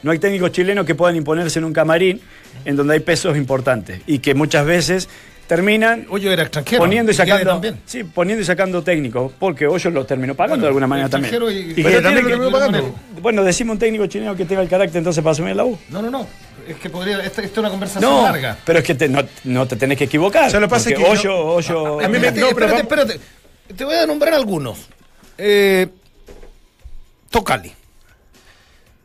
[0.04, 2.22] no hay técnicos chilenos que puedan imponerse en un camarín
[2.66, 5.10] en donde hay pesos importantes y que muchas veces
[5.48, 6.80] terminan Hoyo era extranjero.
[6.82, 7.80] poniendo y sacando también.
[7.86, 11.34] sí, poniendo y sacando técnicos, porque Hoyo lo terminó pagando de alguna manera también.
[11.34, 12.94] y- Y tiene también que- pagando.
[13.22, 15.78] Bueno, decimos un técnico chileno que tenga el carácter entonces para asumir la U.
[15.90, 16.28] No, no, no.
[16.68, 17.16] Es que podría.
[17.24, 18.58] Esta, esta es una conversación No, larga.
[18.66, 20.48] pero es que te- no, no te tenés que equivocar.
[20.48, 23.20] O sea, lo pasa que Hoyo, Hoyo- A mí me- no, pero espérate, vamos- espérate.
[23.74, 24.80] Te voy a nombrar algunos.
[25.38, 25.88] Eh,
[27.30, 27.72] Tocali.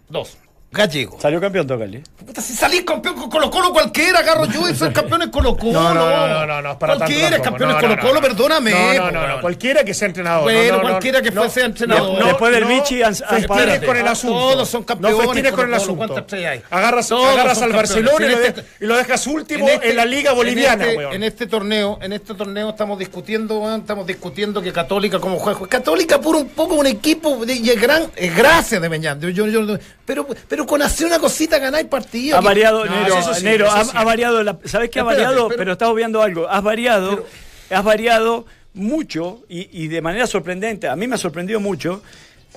[0.09, 0.37] Dos.
[0.73, 1.19] Gallego.
[1.21, 2.03] Salió campeón Tocali.
[2.25, 5.55] Puta, si salís campeón con Colo Colo cualquiera, agarro yo y soy campeón en Colo
[5.57, 5.73] Colo.
[5.73, 8.01] No, no, no, no, no, no, es para tanto Cualquiera es campeón No, en Colo
[8.01, 8.21] Colo, no.
[8.23, 8.71] perdóname.
[8.97, 10.45] No, no, no, cualquiera que sea entrenador.
[10.45, 12.19] Bueno, no, no, no, cualquiera que no, fuese entrenador.
[12.19, 14.39] no, Después del no, Vichy festines con el asunto.
[14.39, 15.97] Todos son campeones, No festines con el asunto.
[15.99, 16.63] ¿cuántas estrellas hay?
[16.71, 17.73] Agarras, agarras al.
[17.73, 20.85] Barcelona y En lo, este- y lo dejas último En este- en la liga boliviana,
[20.85, 25.39] en este, en este torneo, en este torneo estamos discutiendo, estamos discutiendo que Católica como
[25.39, 25.67] juega.
[25.69, 29.21] Católica por un poco un equipo de- y es gran, es gracias de Beñán.
[29.21, 29.79] Yo- yo- yo-
[30.15, 32.37] pero, pero con hacer una cosita ganáis partido.
[32.37, 33.31] Ha variado, No, Nero, sí,
[33.71, 33.91] ha, sí.
[33.95, 35.49] ha variado, la, ¿sabes qué ha Espérate, variado?
[35.49, 37.25] pero- Pero, estás obviando algo, has variado,
[37.71, 38.45] has variado
[38.75, 42.03] mucho y, y de manera sorprendente, a mí me ha sorprendido mucho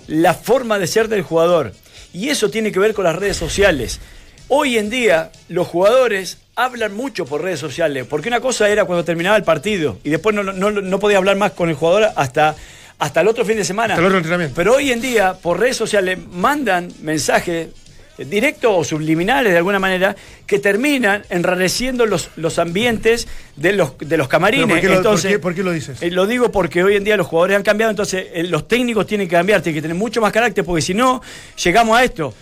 [0.08, 1.74] la forma de ser del jugador.
[2.14, 4.00] Y eso tiene que ver con las redes sociales.
[4.48, 9.04] Hoy en día los jugadores hablan mucho por redes sociales, porque una cosa era cuando
[9.04, 12.56] terminaba el partido y después no, no, no podía hablar más con el jugador hasta,
[13.00, 13.94] hasta el otro fin de semana.
[13.94, 14.56] Hasta el otro entrenamiento.
[14.56, 17.70] Pero hoy en día, por redes sociales, mandan mensajes
[18.18, 20.16] directos o subliminales de alguna manera
[20.48, 23.28] que terminan enrareciendo los, los ambientes
[23.58, 24.68] de los, de los camarines.
[24.70, 26.02] ¿por qué lo- entonces, por qué- por qué lo dices?
[26.02, 29.06] eh, lo digo porque hoy en día los jugadores han cambiado, entonces eh, los técnicos
[29.06, 31.22] tienen que cambiar, tienen que tener mucho más carácter, porque si no,
[31.62, 32.34] llegamos a esto.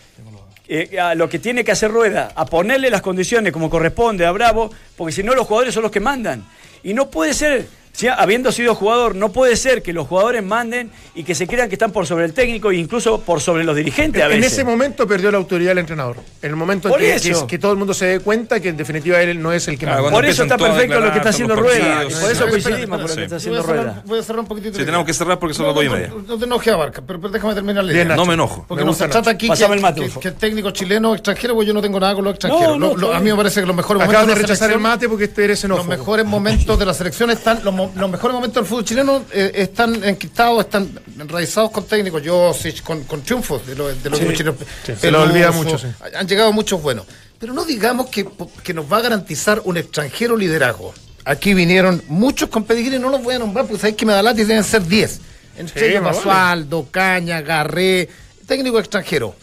[0.68, 4.32] eh, a lo que tiene que hacer Rueda, a ponerle las condiciones como corresponde a
[4.32, 6.46] Bravo, porque si no los jugadores son los que mandan.
[6.84, 10.92] Y no puede ser, si, habiendo sido jugador, no puede ser que los jugadores manden
[11.14, 13.76] y que se crean que están por sobre el técnico e incluso por sobre los
[13.76, 14.54] dirigentes a En veces.
[14.54, 16.18] ese momento perdió la autoridad el entrenador.
[16.42, 19.40] En el momento en que, todo el mundo se dé cuenta que en definitiva él
[19.42, 20.18] no es el que Claro, manda.
[20.18, 22.02] Por eso está perfecto lo que está haciendo Rueda.
[22.20, 23.16] Por eso coincidimos con lo sí.
[23.16, 24.02] que está Voy a, haciendo Rueda.
[24.06, 24.78] voy a cerrar un poquitito.
[24.80, 26.12] Sí, tenemos que cerrar porque son las dos y media.
[26.28, 28.06] No, te enojes, Abarca, pero, pero déjame terminar la idea.
[28.16, 28.66] No me enojo.
[28.68, 31.82] Porque Me no gusta se trata aquí que, el técnico chileno extranjero, pues yo no
[31.82, 33.14] tengo nada con los extranjeros.
[33.14, 35.10] A mí me parece que los mejores Acabas momentos de la rechazar el selección- mate
[35.10, 38.56] porque este eres Los mejores momentos de la selección están, los, mo- los mejores momentos
[38.56, 43.66] del fútbol chileno eh, están enquistados, están enraizados con técnicos, yo sí, con, con triunfos
[43.66, 44.60] de los de los equipos chilenos.
[44.86, 45.88] sí, se lo olvida mucho, sí.
[46.16, 47.06] Han llegado muchos buenos.
[47.40, 48.26] Pero no digamos que,
[48.64, 50.94] que nos va a garantizar un extranjero liderazgo.
[51.26, 54.22] Aquí vinieron muchos con pedigrí, no los voy a nombrar, porque sabéis que me da
[54.22, 55.22] látiz deben ser 10.
[55.58, 58.10] Entre Sí, ellos Basualdo, Caña, Garré,
[58.48, 59.36] técnico extranjero.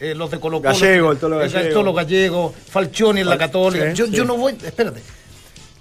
[0.00, 1.58] Eh, los de Colo Colo, Gallego, el Tolo Gallego.
[1.58, 3.90] el Tolo Gallego, Falcioni en la Católica.
[3.90, 5.02] sí, yo, yo no voy, espérate.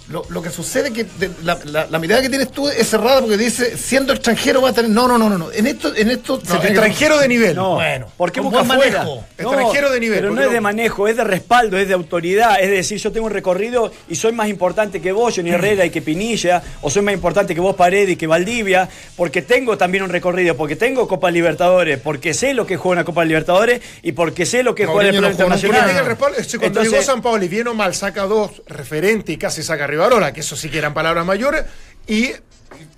[0.09, 2.87] Lo, lo que sucede es que de- la, la- la mirada que tienes tú es
[2.89, 4.89] cerrada porque dice, siendo extranjero va a tener...
[4.89, 5.37] No, no, no, no.
[5.37, 5.51] no.
[5.51, 7.55] En esto, en esto No, que- extranjero de nivel.
[7.55, 9.25] No, Bueno, ¿por qué busca manejo.
[9.37, 12.61] Extranjero de nivel, Pero no es de manejo, es de respaldo, es de autoridad.
[12.61, 15.89] Es decir, yo tengo un recorrido y soy más importante que vos, Johnny Herrera y
[15.89, 20.03] que Pinilla, o soy más importante que vos, Paredes y que Valdivia, porque tengo también
[20.05, 24.13] un recorrido, porque tengo Copa Libertadores, porque sé lo que juega una Copa Libertadores y
[24.13, 26.17] porque sé lo que juega el Mourinho no plan el internacional.
[26.17, 26.37] cuando
[26.79, 29.87] Entonces- llegó San Pablo y bien o mal saca dos referentes y casi saca a
[29.97, 31.65] Rivarola, que eso sí que eran palabras mayores,
[32.07, 32.29] y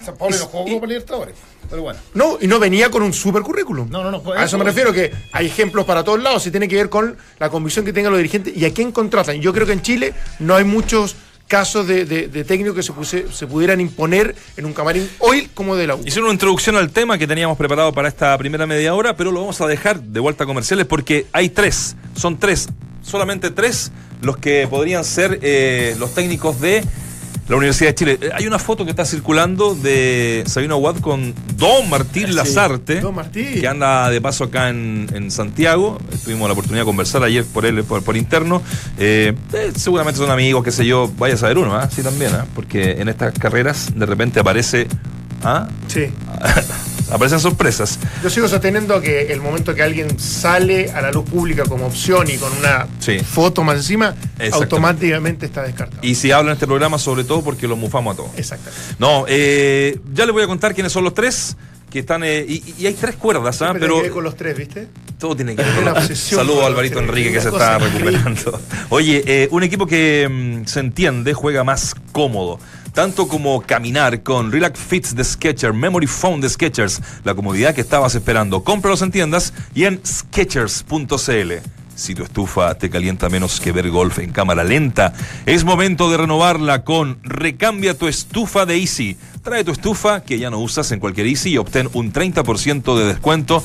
[0.03, 1.35] San Pablo no jugó y- Copa Libertadores.
[1.69, 1.99] Pero bueno.
[2.15, 3.89] no, y no venía con un super currículum.
[3.89, 6.51] No, no, no, pues A eso me refiero, que hay ejemplos para todos lados, y
[6.51, 9.39] tiene que ver con la convicción que tengan los dirigentes y a quién contratan.
[9.39, 11.15] Yo creo que en Chile no hay muchos
[11.47, 15.49] casos de, de- de técnicos que se, puse- se pudieran imponer en un camarín hoy
[15.53, 16.01] como de la U.
[16.05, 19.39] Hicieron una introducción al tema que teníamos preparado para esta primera media hora, pero lo
[19.41, 22.67] vamos a dejar de vuelta a comerciales porque hay tres, son tres,
[23.09, 23.91] solamente tres
[24.21, 26.83] los que podrían ser eh, los técnicos de
[27.47, 28.19] la Universidad de Chile.
[28.21, 33.15] Eh, Hay una foto que está circulando de Sabino Watt con Don Martín Lazarte, Don
[33.15, 33.59] Martín.
[33.59, 35.97] que anda de paso acá en, en Santiago.
[36.23, 38.61] Tuvimos la oportunidad de conversar ayer por él, por, por interno.
[38.99, 41.09] Eh, eh, seguramente son amigos, qué sé yo.
[41.17, 41.89] Vaya a saber uno, ¿ah?
[41.89, 42.45] Sí, también, ¿ah?
[42.53, 44.87] Porque en estas carreras de repente aparece.
[45.43, 45.67] ¿ah?
[45.87, 46.05] Sí.
[47.11, 47.99] Aparecen sorpresas.
[48.23, 52.29] Yo sigo sosteniendo que el momento que alguien sale a la luz pública como opción
[52.29, 53.19] y con una Sí.
[53.19, 54.15] foto más encima,
[54.51, 55.99] automáticamente está descartado.
[56.03, 58.31] Y si hablan en este programa, sobre todo porque los mufamos a todos.
[58.37, 58.79] Exactamente.
[58.99, 61.55] No, eh, ya les voy a contar quiénes son los tres
[61.89, 62.23] que están.
[62.23, 63.73] eh, y, y hay tres cuerdas, ¿ah?
[63.79, 64.87] Pero con los tres, ¿viste?
[65.17, 66.99] todo tiene que ver con Saludos a Alvarito.
[66.99, 68.61] Enrique que se está recuperando.
[68.89, 72.59] Oye, eh, un equipo que mm, se entiende, juega más cómodo.
[72.93, 77.81] Tanto como caminar con Relax Fits de Skechers, Memory Foam de Skechers, la comodidad que
[77.81, 78.63] estabas esperando.
[78.63, 81.78] Cómpralos en tiendas y en Skechers.cl.
[81.99, 85.11] Si tu estufa te calienta menos que ver golf en cámara lenta,
[85.45, 89.17] es momento de renovarla con Recambia tu estufa de Easy.
[89.43, 93.05] Trae tu estufa que ya no usas en cualquier Easy y obtén un 30% de
[93.05, 93.61] descuento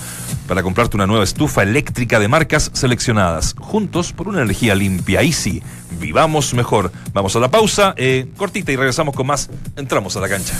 [0.49, 3.55] para comprarte una nueva estufa eléctrica de marcas seleccionadas.
[3.57, 5.23] Juntos por una energía limpia.
[5.23, 5.63] Easy,
[6.01, 6.91] vivamos mejor.
[7.13, 9.49] Vamos a la pausa, eh, cortita y regresamos con más.
[9.77, 10.55] Entramos a la cancha.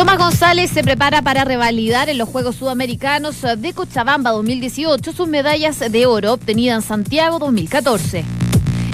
[0.00, 5.78] Tomás González se prepara para revalidar en los Juegos Sudamericanos de Cochabamba 2018 sus medallas
[5.78, 8.24] de oro obtenidas en Santiago 2014.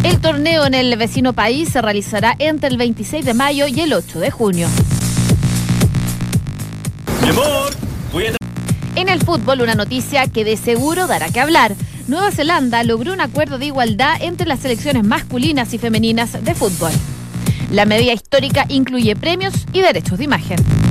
[0.03, 3.93] El torneo en el vecino país se realizará entre el 26 de mayo y el
[3.93, 4.67] 8 de junio.
[7.23, 7.77] Mi amor,
[8.13, 8.37] voy a
[8.97, 11.77] En el fútbol, una noticia que de seguro dará que hablar.
[12.09, 16.91] Nueva Zelanda logró un acuerdo de igualdad entre las selecciones masculinas y femeninas de fútbol.
[17.71, 20.86] La medida histórica incluye premios y derechos de imagen.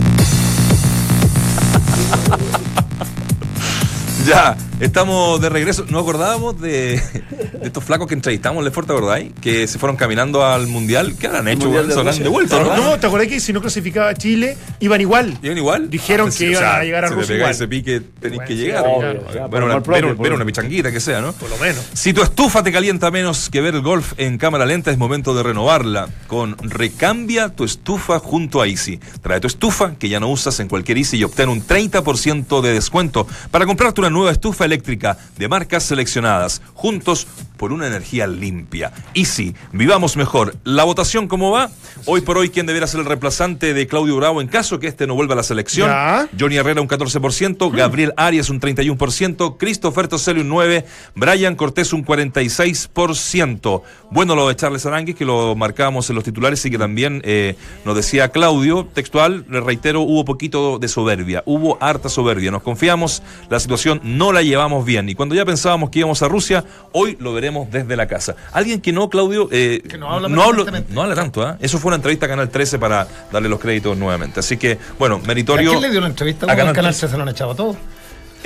[4.27, 5.85] Ya, estamos de regreso.
[5.89, 9.31] ¿No acordábamos de, de estos flacos que entrevistamos en Lefort, ¿te acordáis?
[9.41, 11.15] Que se fueron caminando al Mundial.
[11.19, 11.69] ¿Qué han hecho?
[11.69, 11.87] Weón?
[11.87, 12.75] de devuelto, ¿no?
[12.75, 15.37] No, ¿te acordás que si no clasificaba a Chile, iban igual?
[15.41, 15.89] ¿Iban igual?
[15.89, 17.51] Dijeron que iban a llegar a si Rusia te pegáis igual.
[17.51, 18.83] ese pique, tenéis Bueno, que sí, llegar.
[18.87, 21.33] obvio, bueno, una, propio, pero- por- pero una pichanguita que sea, ¿no?
[21.33, 21.83] Por lo menos.
[21.93, 25.33] Si tu estufa te calienta menos que ver el golf en cámara lenta, es momento
[25.35, 28.99] de renovarla con Recambia tu estufa junto a Easy.
[29.21, 32.73] Trae tu estufa que ya no usas en cualquier Easy y obtén un 30% de
[32.73, 36.61] descuento para comprarte una nueva estufa eléctrica de marcas seleccionadas.
[36.73, 38.91] Juntos por una energía limpia.
[39.13, 40.55] Easy, vivamos mejor.
[40.63, 41.69] La votación, ¿cómo va?
[42.05, 45.07] Hoy por hoy, ¿quién deberá ser el reemplazante de Claudio Bravo en caso que este
[45.07, 45.89] no vuelva a la selección?
[45.89, 46.27] Ya.
[46.37, 50.83] Johnny Herrera un 14%, Gabriel Arias un 31%, Christopher Toselli un 9%,
[51.15, 53.81] Brian Cortés un 46%.
[54.11, 57.55] Bueno lo de Charles Aranguis, que lo marcábamos en los titulares y que también eh,
[57.85, 63.23] nos decía Claudio, textual, le reitero, hubo poquito de soberbia, hubo harta soberbia, nos confiamos,
[63.49, 64.54] la situación no la llevamos
[64.85, 68.35] bien y cuando ya pensábamos que íbamos a Rusia, hoy lo veremos desde la casa.
[68.53, 70.93] Alguien que no, Claudio, eh, Que no habla no, hablo- permanentemente.
[70.93, 71.57] no habla tanto, ¿ah?
[71.59, 74.39] eso fue una entrevista a Canal 13 para darle los créditos nuevamente.
[74.39, 75.69] Así que, bueno, ¿A meritorio.
[75.71, 76.45] quién le dio la entrevista?
[76.45, 77.07] A Canal canal 13.
[77.09, 77.75] se lo han echado a todos.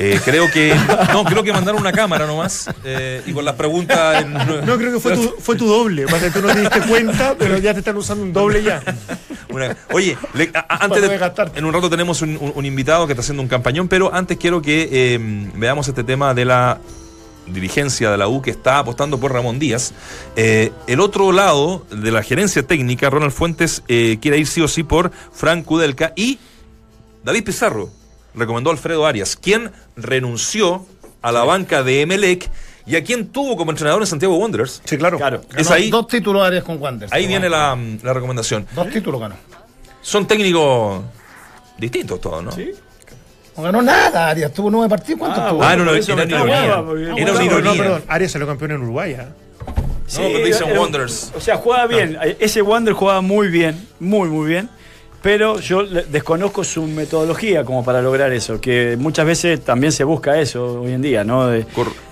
[0.01, 0.73] Eh, creo que.
[1.11, 2.69] No, creo que mandaron una cámara nomás.
[2.85, 4.23] eh, y con las preguntas.
[4.23, 4.33] en-
[4.65, 6.05] No, creo que fue tu, fue tu doble.
[6.05, 8.81] Pasa que tú no te diste cuenta, pero ya te están usando un doble ya.
[9.49, 11.19] una- oye, le- antes de.
[11.55, 14.37] En un rato tenemos un, un- un invitado que está haciendo un campañón, pero antes
[14.37, 15.19] quiero que eh,
[15.55, 16.79] veamos este tema de la
[17.47, 19.91] dirigencia de la U que está apostando por Ramón Díaz.
[20.35, 24.67] Eh, el otro lado de la gerencia técnica, Ronald Fuentes, eh, quiere ir sí o
[24.67, 26.37] sí por Frank Kudelka y
[27.23, 27.89] David Pizarro
[28.33, 30.85] recomendó Alfredo Arias, quien renunció
[31.21, 32.49] a la banca de Emelec
[32.85, 34.81] y a quien tuvo como entrenador en Santiago Wanderers.
[34.85, 35.17] Sí, claro.
[35.17, 35.41] Claro.
[35.55, 37.13] Es ahí, Dos títulos Arias con Wanderers.
[37.13, 38.65] ahí viene la, la recomendación.
[38.73, 39.35] Dos títulos ganó.
[40.01, 41.03] Son técnicos
[41.77, 42.51] distintos todos, ¿no?
[42.51, 42.71] ¿Sí?
[43.57, 44.53] No ganó nada, Arias.
[44.53, 45.19] Tuvo nueve partidos.
[45.19, 45.63] ¿Cuántos Ah, tuvo?
[45.63, 46.63] Ah, no, no, era una ironía.
[46.65, 46.93] Era una
[47.33, 47.59] No, ironía.
[47.61, 48.03] no, perdón.
[48.07, 49.15] Arias salió campeón en Uruguay.
[49.19, 49.27] ¿ah?
[49.67, 51.33] No, pero dicen Wanderers.
[51.35, 52.17] O sea, jugaba bien.
[52.39, 54.69] Ese Wander jugaba muy bien, muy, muy bien.
[55.21, 60.05] Pero yo le- desconozco su metodología como para lograr eso, que muchas veces también se
[60.05, 61.47] busca eso hoy en día, ¿no?
[61.47, 61.65] De-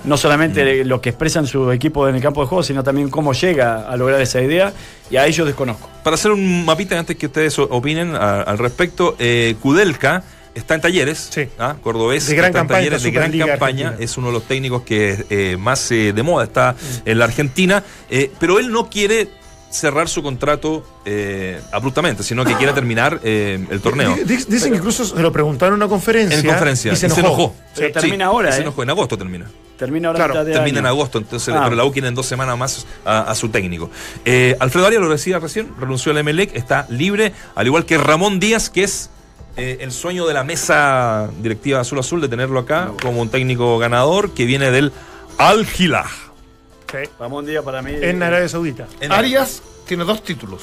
[0.04, 3.32] no solamente lo que expresan sus equipos en el campo de juego, sino también cómo
[3.32, 4.74] llega a lograr esa idea,
[5.10, 5.90] y a ellos desconozco.
[6.04, 10.82] Para hacer un mapita antes que ustedes opinen a- al respecto, eh, Kudelka está en
[10.82, 11.48] talleres, Sí.
[11.60, 11.76] ¿ah?
[11.82, 13.96] cordobés, De gran está en campaña, talleres de gran campaña, Argentina.
[14.04, 17.84] es uno de los técnicos que eh, más eh, de moda está en la Argentina,
[18.10, 19.28] eh, pero él no quiere
[19.70, 24.16] cerrar su contrato eh, abruptamente, sino que quiere terminar eh, el torneo.
[24.16, 26.40] Di- di- Dicen que incluso se lo preguntaron en una conferencia.
[26.40, 26.94] En conferencia.
[26.94, 27.54] Y se enojó.
[27.76, 28.62] Pero Sí, termina sí, ahora, y Se ¿eh?
[28.62, 29.46] enojó, en agosto termina.
[29.78, 31.62] Termina ahora Claro, de Termina en agosto, entonces, Ah.
[31.66, 33.92] pero la U quiere en dos semanas más a, a su técnico.
[34.26, 38.40] Eh, Alfredo Arias lo decía recién, renunció al Emelec, está libre, al igual que Ramón
[38.40, 39.12] Díaz, que es
[39.58, 43.78] eh, el sueño de la mesa directiva Azul Azul de tenerlo acá como un técnico
[43.78, 44.92] ganador que viene del
[45.38, 45.66] Al
[46.92, 46.98] Sí.
[47.20, 47.92] Ramón Díaz para mí.
[48.00, 48.88] En Arabia Saudita.
[49.02, 50.62] En- Arias tiene dos títulos.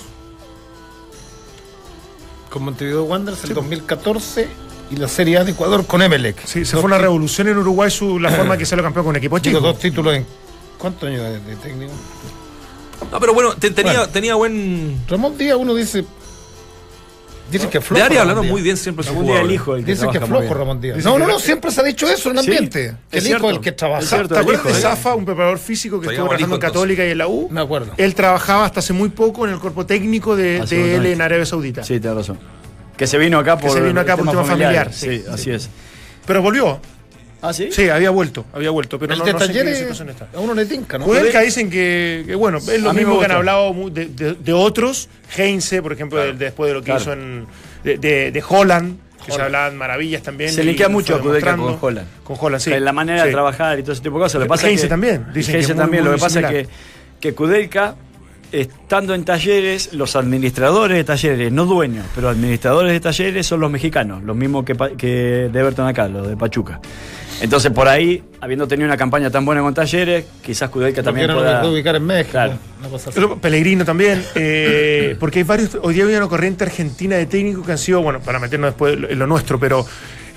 [2.51, 4.49] Con Montevideo Wanderers el 2014
[4.91, 6.45] y la Serie A de Ecuador con Emelec.
[6.47, 9.17] Sí, se fue una revolución en Uruguay su, la forma que se lo campeón con
[9.17, 9.67] equipo Digo, chico.
[9.69, 10.27] dos títulos en.
[10.79, 11.93] ¿Cuántos años de, de técnico?
[13.11, 14.09] No, pero bueno, te- tenía, Bueno.
[14.09, 15.03] tenía buen.
[15.09, 16.05] Ramón Díaz, uno dice.
[17.51, 18.03] Dice que De flojo.
[18.05, 19.55] Arias Ramón hablaron muy bien siempre sus Ramón Díaz el jugadores.
[19.63, 19.77] hijo.
[19.77, 20.55] el que Dicen que flojo bien.
[20.55, 20.97] Ramón Díaz.
[20.97, 22.95] Dicen No, que no, no, siempre se ha dicho eso en el Sí, ambiente.
[23.11, 24.03] que el hijo el que trabaja.
[24.03, 24.35] Es cierto.
[24.35, 24.75] ¿Te acuerdas de ¿eh?
[24.75, 27.49] Zafa, un preparador físico que estuvo trabajando en Católica y en la U?
[27.51, 27.93] Me acuerdo.
[27.97, 31.45] Él trabajaba hasta hace muy poco en el cuerpo técnico de, de él en Arabia
[31.47, 31.83] Saudita.
[31.85, 32.39] Sí, tienes razón.
[32.97, 33.71] Que se vino acá por.
[33.73, 35.23] se vino acá por un tema familiar, sí.
[35.31, 35.69] así es.
[36.27, 36.81] Pero volvió.
[37.47, 37.69] ¿Ah, sí?
[37.71, 38.99] Sí, había vuelto, había vuelto.
[38.99, 40.29] Pero el no, de no sé en qué talleres situación está.
[40.35, 41.05] a uno le tinca, ¿no?
[41.05, 44.53] Kudelka dicen que, que, bueno, es lo A mismo que han hablado de, de- de
[44.53, 45.09] otros.
[45.37, 47.01] Heinze, por ejemplo, de- después de lo que Claro.
[47.03, 47.47] hizo en,
[47.85, 48.97] de, de- de Holland.
[49.27, 50.51] que se hablaban maravillas también.
[50.53, 51.79] Se lo mucho a Kudelka demostrando.
[51.81, 52.09] con Holland.
[52.25, 52.73] Con Holland, sí.
[52.73, 53.27] En la manera Sí.
[53.29, 54.35] de trabajar y todo ese tipo de cosas.
[54.41, 56.03] Lo que pasa Heinze que, también, dicen Heinze que muy, también.
[56.05, 56.69] muy lo que pasa es que,
[57.21, 57.95] que Kudelka,
[58.53, 63.71] estando en talleres, los administradores de talleres, no dueños, pero administradores de talleres son los
[63.71, 66.81] mexicanos, los mismos que, que de Everton acá, los de Pachuca.
[67.41, 71.35] Entonces, por ahí, habiendo tenido una campaña tan buena con talleres, quizás Kudelka también no
[71.35, 71.61] lo pueda...
[71.61, 72.31] puede ubicar en México.
[72.33, 72.59] Claro.
[72.79, 73.21] una cosa así.
[73.21, 77.67] Pero Pellegrino también, eh, porque hay varios, hoy día hay una corriente argentina de técnicos
[77.67, 79.85] que han sido, bueno, para meternos después en lo nuestro, pero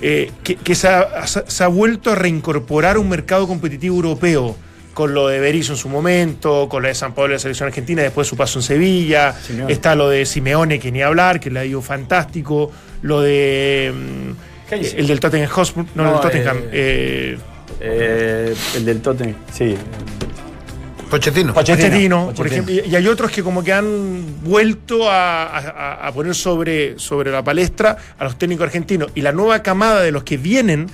[0.02, 4.56] eh, que, que se, ha, se ha vuelto a reincorporar a un mercado competitivo europeo,
[4.92, 7.68] con lo de Berizzo en su momento, con lo de San Pablo de la selección
[7.68, 9.32] argentina, después su paso en Sevilla,
[9.68, 12.72] está lo de Simeone, que ni hablar, que le ha ido fantástico,
[13.02, 13.92] lo de...
[13.94, 17.38] mm, El del Tottenham Hotspur, no, No, el del Tottenham, eh, eh,
[17.80, 19.76] Eh, el del Tottenham, sí.
[21.10, 21.54] Pochettino.
[21.54, 22.62] Pochettino, por Pochettino.
[22.68, 26.98] ejemplo, y, y hay otros que como que han vuelto a, a- a poner sobre,
[26.98, 29.10] sobre la palestra a los técnicos argentinos.
[29.14, 30.86] Y la nueva camada de los que vienen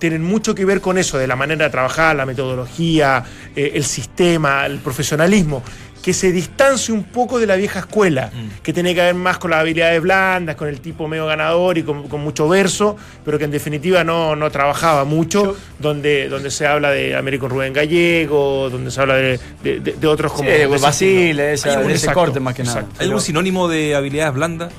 [0.00, 3.22] tienen mucho que ver con eso, de la manera de trabajar, la metodología,
[3.54, 5.62] eh, el sistema, el profesionalismo,
[6.02, 8.30] que se distancie un poco de la vieja escuela,
[8.62, 11.82] que tiene que ver más con las habilidades blandas, con el tipo medio ganador y
[11.82, 16.66] con, con mucho verso, pero que en definitiva no, no trabajaba mucho, donde, donde se
[16.66, 20.48] habla de Américo Rubén Gallego, donde se habla de, de- de- de otros como...
[20.48, 22.80] Sí, ese Basile, ese corte más que nada.
[22.80, 22.96] exacto.
[23.00, 24.72] ¿Hay algún sinónimo de habilidades blandas?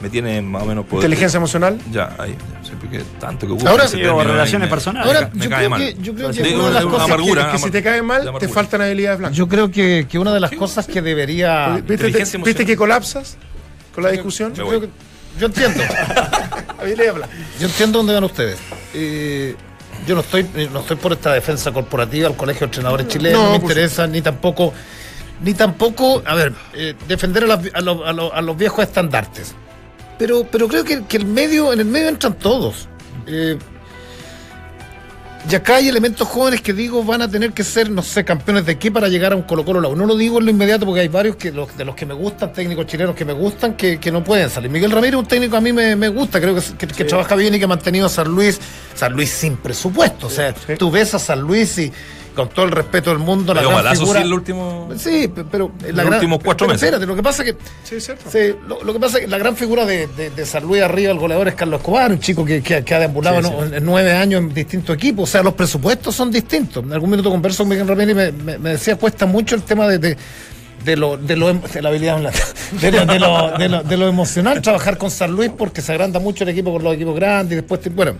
[0.00, 1.04] Me tiene más o menos poder.
[1.04, 1.78] Inteligencia emocional.
[1.92, 2.34] Ya, ahí.
[2.62, 5.06] ya sé porque tanto que ocupa Ahora- ese término relaciones me- personales.
[5.06, 5.80] Ahora, me yo cae creo mal.
[5.80, 8.02] que, yo creo que De- una de las cosas amargura, que- Que si te cae
[8.02, 9.36] mal, te faltan habilidades blancas.
[9.36, 11.82] yo creo que, que una de las cosas que debería.
[11.86, 13.36] ¿Viste, que colapsas
[13.94, 14.54] con la discusión?
[14.54, 14.88] Yo, creo que-
[15.38, 15.82] yo entiendo.
[17.58, 18.58] Yo entiendo dónde van ustedes.
[18.94, 19.54] Eh,
[20.06, 23.44] yo no estoy, no estoy por esta defensa corporativa al colegio de entrenadores chilenos, No,
[23.46, 24.72] no, me interesa, ni tampoco,
[25.42, 28.82] ni tampoco, a ver, eh, defender a, las- a los, a los- a los viejos
[28.82, 29.54] estandartes.
[30.20, 32.86] Pero, pero creo que, que el medio, en el medio entran todos.
[33.26, 33.58] Eh,
[35.50, 38.66] y acá hay elementos jóvenes que digo van a tener que ser, no sé, campeones
[38.66, 39.96] de qué para llegar a un Colo Colo.
[39.96, 42.12] No lo digo en lo inmediato porque hay varios que los, de los que me
[42.12, 44.70] gustan, técnicos chilenos que me gustan, que, que no pueden salir.
[44.70, 47.34] Miguel Ramírez es un técnico a mí me, me gusta, creo que, que- que trabaja
[47.36, 48.60] bien y que ha mantenido a San Luis,
[48.94, 50.26] San Luis sin presupuesto.
[50.26, 50.74] O sea, sí.
[50.78, 51.90] tú ves a San Luis y
[52.34, 54.20] con todo el respeto del mundo, la gran balazo figura.
[54.20, 54.88] sí el último.
[54.96, 56.82] Sí, pe- pero la Los gran- últimos cuatro pero meses.
[56.84, 58.30] Espérate, lo que pasa es que Sí, es cierto.
[58.30, 60.82] Sí, lo, lo que pasa es que la gran figura de, de- de San Luis
[60.82, 63.64] arriba, el goleador es Carlos Escobar, un chico que, que- que ha deambulado Sí, ¿no?
[63.76, 65.28] en nueve años en distintos equipos.
[65.28, 66.82] O sea, los presupuestos son distintos.
[66.84, 69.62] En algún minuto converso con Miguel Ramírez y me, me- me decía, cuesta mucho el
[69.62, 70.16] tema de, de,
[70.84, 72.30] de lo, de, lo, em- de la habilidad de lo,
[73.04, 76.44] de, lo, de, lo, de lo emocional, trabajar con San Luis porque se agranda mucho
[76.44, 78.14] el equipo con los equipos grandes y después, te- bueno.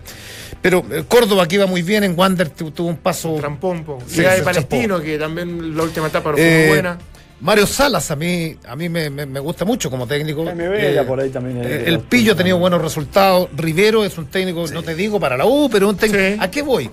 [0.63, 3.99] Pero eh, Córdoba que iba muy bien, en Wander tu- tuvo un paso Trampompo.
[4.07, 6.99] Sí, Llega de Palestino, que también la última etapa no fue Eh, muy buena.
[7.41, 10.45] Mario Salas a mí a mí me, me- me gusta mucho como técnico.
[10.45, 13.49] Jaime Vela por ahí también, eh, el Pillo ha tenido buenos resultados.
[13.57, 16.23] Rivero es un técnico, no te digo para la U, pero un técnico.
[16.23, 16.37] Sí.
[16.39, 16.91] ¿A qué voy?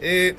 [0.00, 0.36] Eh,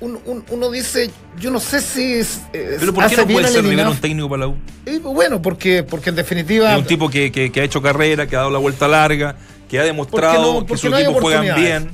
[0.00, 3.48] un- un- uno dice, yo no sé si es, eh, Pero ¿por qué no puede
[3.48, 4.56] ser Rivero un técnico para la U?
[4.86, 8.26] Eh, bueno, porque porque en definitiva Es un tipo que, que- que ha hecho carrera,
[8.26, 9.36] que ha dado la vuelta larga,
[9.68, 11.90] que ha demostrado no- que sus no equipos juegan bien.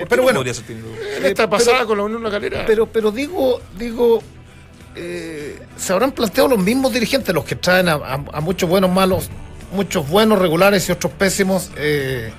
[0.00, 0.54] Eh, ¿Por qué pero no bueno, podría?
[1.18, 2.64] En esta pero- pasada con la Unión La Calera.
[2.66, 4.22] Pero, pero digo, digo,
[4.94, 8.90] eh, se habrán planteado los mismos dirigentes, los que traen a, a- a muchos buenos
[8.90, 9.28] malos,
[9.72, 12.30] muchos buenos regulares y otros pésimos, eh,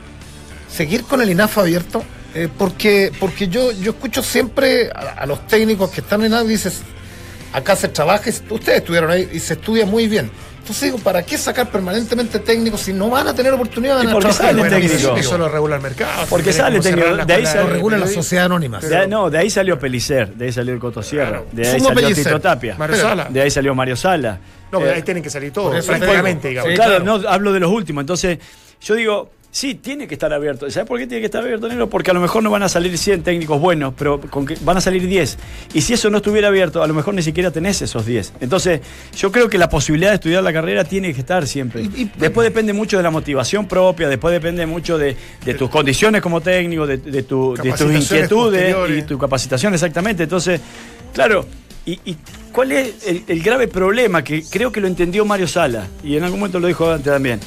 [0.70, 2.04] seguir con el INAF abierto,
[2.34, 6.80] Eh, porque, porque yo, yo escucho siempre a, a los técnicos que están en dices
[7.52, 10.32] acá se trabaja, y- ustedes estuvieron ahí y se estudia muy bien.
[10.62, 14.06] Entonces digo, ¿para qué sacar permanentemente técnicos si no van a tener oportunidad de ¿Y
[14.06, 14.48] ganar por qué trabajar?
[14.56, 15.18] sale Bueno, técnico?
[15.18, 16.26] eso lo regula el mercado.
[16.30, 18.80] Porque sale técnico, de ahí se lo regula la sociedad anónima.
[18.80, 21.48] De ahí- no, de ahí salió Pelicer, de ahí salió el Coto Sierra, Claro.
[21.52, 22.24] de ahí Sumo salió Pellicer.
[22.26, 23.28] Tito Tapia, Mario Sala.
[23.30, 24.40] de ahí salió Mario Sala.
[24.72, 26.70] No, pero Eh, ahí tienen que salir todos, prácticamente, digamos.
[26.70, 27.20] Sí, claro, claro.
[27.20, 28.04] no hablo de los últimos.
[28.04, 28.38] Entonces,
[28.82, 30.70] yo digo, sí, tiene que estar abierto.
[30.72, 31.90] ¿Sabes por qué tiene que estar abierto, Negro?
[31.90, 34.78] Porque a lo mejor no van a salir 100 técnicos buenos, pero con que van
[34.78, 35.38] a salir 10.
[35.74, 38.34] Y si eso no estuviera abierto, a lo mejor ni siquiera tenés esos 10.
[38.40, 38.82] Entonces,
[39.18, 41.82] yo creo que la posibilidad de estudiar la carrera tiene que estar siempre.
[41.84, 45.70] Y- y- después depende mucho de la motivación propia, después depende mucho de, de tus
[45.70, 47.82] condiciones como técnico, de, de tu- de tus
[48.14, 50.24] inquietudes y tu capacitación, exactamente.
[50.24, 50.62] Entonces,
[51.14, 51.46] claro.
[51.86, 52.16] Y, y
[52.52, 54.24] cuál es el, el grave problema?
[54.24, 57.40] Que creo que lo entendió Mario Sala, y en algún momento lo dijo antes también.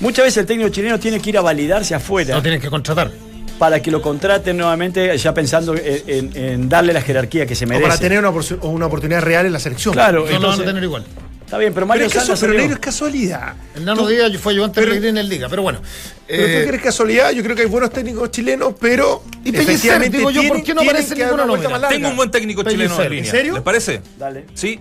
[0.00, 3.10] Muchas veces el técnico chileno tiene que ir a validarse afuera No tienen que contratar.
[3.58, 7.66] para que lo contraten nuevamente, ya pensando en, en- en darle la jerarquía que se
[7.66, 7.86] O merece.
[7.88, 8.30] para tener una,
[8.62, 9.92] una oportunidad real en la selección.
[9.92, 11.04] Claro, No lo van a tener igual.
[11.44, 13.54] Está bien, pero Pero Mario es, que Sala eso, pero es casualidad.
[13.74, 15.80] El Nano Díaz fue ayudante de pero- en Liga, pero bueno.
[16.28, 19.68] Pero eh, tú crees casualidad, yo creo que hay buenos técnicos chilenos, pero Y Pellicer,
[19.68, 21.68] efectivamente digo yo, ¿por qué no aparece nómina?
[21.70, 21.88] larga.
[21.88, 22.86] Tengo un buen técnico Pellicer.
[22.86, 23.30] chileno en ¿En línea.
[23.32, 23.54] serio?
[23.54, 24.00] ¿Les parece?
[24.16, 24.46] Dale.
[24.54, 24.78] Sí.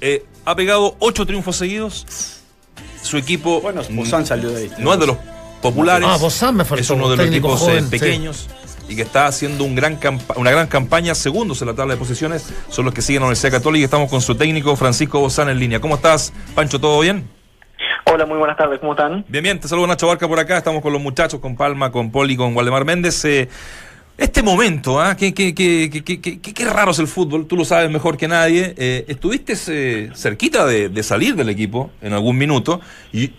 [0.00, 2.06] Eh, ha pegado ocho triunfos seguidos.
[3.02, 4.70] Su equipo Bueno, Puzán salió de ahí.
[4.78, 5.16] no es de los
[5.60, 6.08] populares.
[6.10, 7.86] Ah, Bozán me faltó, es uno de los equipos eh, sí.
[7.90, 8.48] pequeños
[8.88, 9.98] y que está haciendo un gran
[10.36, 13.26] una gran campaña, segundos en la tabla de posiciones, son los que siguen a la
[13.28, 15.80] Universidad Católica y estamos con su técnico Francisco Bozán en línea.
[15.80, 16.80] ¿Cómo estás, Pancho?
[16.80, 17.28] ¿Todo bien?
[18.12, 19.24] Hola, muy buenas tardes, ¿cómo están?
[19.28, 22.10] Bien, bien, te saludo Nacho Barca por acá, estamos con los muchachos, con Palma, con
[22.10, 23.24] Poli, con Waldemar Méndez.
[23.24, 23.48] eh,
[24.18, 25.16] este momento, ¿ah?
[25.16, 28.16] Qué, qué, qué, qué, qué- qué- qué raro es el fútbol, tú lo sabes mejor
[28.16, 28.74] que nadie.
[28.76, 32.80] eh, estuviste eh, cerquita de, de salir del equipo en algún minuto,
[33.12, 33.30] y,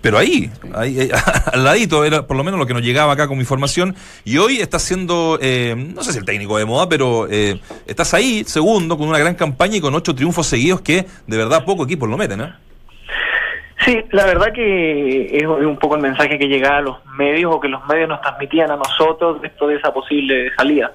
[0.00, 1.10] pero ahí, ahí eh,
[1.52, 4.58] al ladito, era por lo menos lo que nos llegaba acá como información, y hoy
[4.60, 8.98] estás siendo, eh, no sé si el técnico de moda, pero eh, estás ahí, segundo,
[8.98, 12.16] con una gran campaña y con ocho triunfos seguidos que de verdad pocos equipos lo
[12.16, 12.52] meten, ¿eh?
[13.84, 17.60] Sí, la verdad que es un poco el mensaje que llegaba a los medios o
[17.60, 20.92] que los medios nos transmitían a nosotros esto de esa posible salida.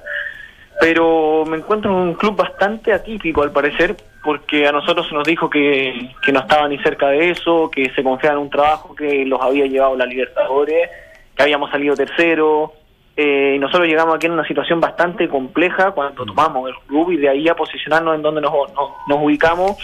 [0.79, 5.25] Pero me encuentro en un club bastante atípico al parecer, porque a nosotros se nos
[5.25, 8.95] dijo que, que no estaba ni cerca de eso, que se confiaba en un trabajo
[8.95, 10.89] que los había llevado la Libertadores,
[11.35, 12.73] que habíamos salido tercero,
[13.17, 17.17] eh, y nosotros llegamos aquí en una situación bastante compleja cuando tomamos el club y
[17.17, 19.75] de ahí a posicionarnos en donde nos, nos, nos ubicamos.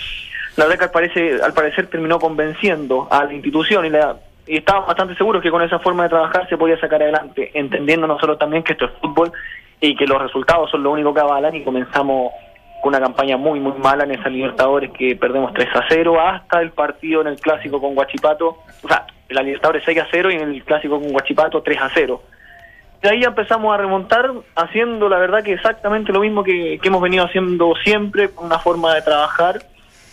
[0.55, 4.87] La que al parecer, al parecer terminó convenciendo a la institución y, la, y estábamos
[4.87, 8.61] bastante seguros que con esa forma de trabajar se podía sacar adelante, entendiendo nosotros también
[8.63, 9.31] que esto es fútbol
[9.81, 12.31] y que los resultados son lo único que avalan y comenzamos
[12.83, 16.61] con una campaña muy muy mala en esa Libertadores que perdemos 3 a 0 hasta
[16.61, 20.35] el partido en el clásico con Guachipato, o sea, la Libertadores 6 a 0 y
[20.35, 22.21] en el clásico con Guachipato 3 a 0.
[23.01, 27.25] De ahí empezamos a remontar haciendo la verdad que exactamente lo mismo que hemos venido
[27.25, 29.59] haciendo siempre, con una forma de trabajar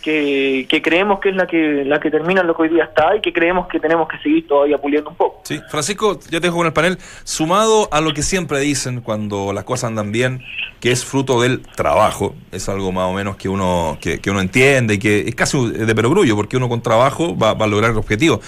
[0.01, 3.15] que, que creemos que es la que la que termina lo que hoy día está
[3.15, 5.41] y que creemos que tenemos que seguir todavía puliendo un poco.
[5.43, 9.53] Sí, Francisco, ya te dejo con el panel, sumado a lo que siempre dicen cuando
[9.53, 10.41] las cosas andan bien,
[10.79, 14.95] que es fruto del trabajo, es algo más o menos que uno, que, uno entiende
[14.95, 17.97] y que es casi de perogrullo, porque uno con trabajo va, va a lograr el
[17.97, 18.41] objetivo.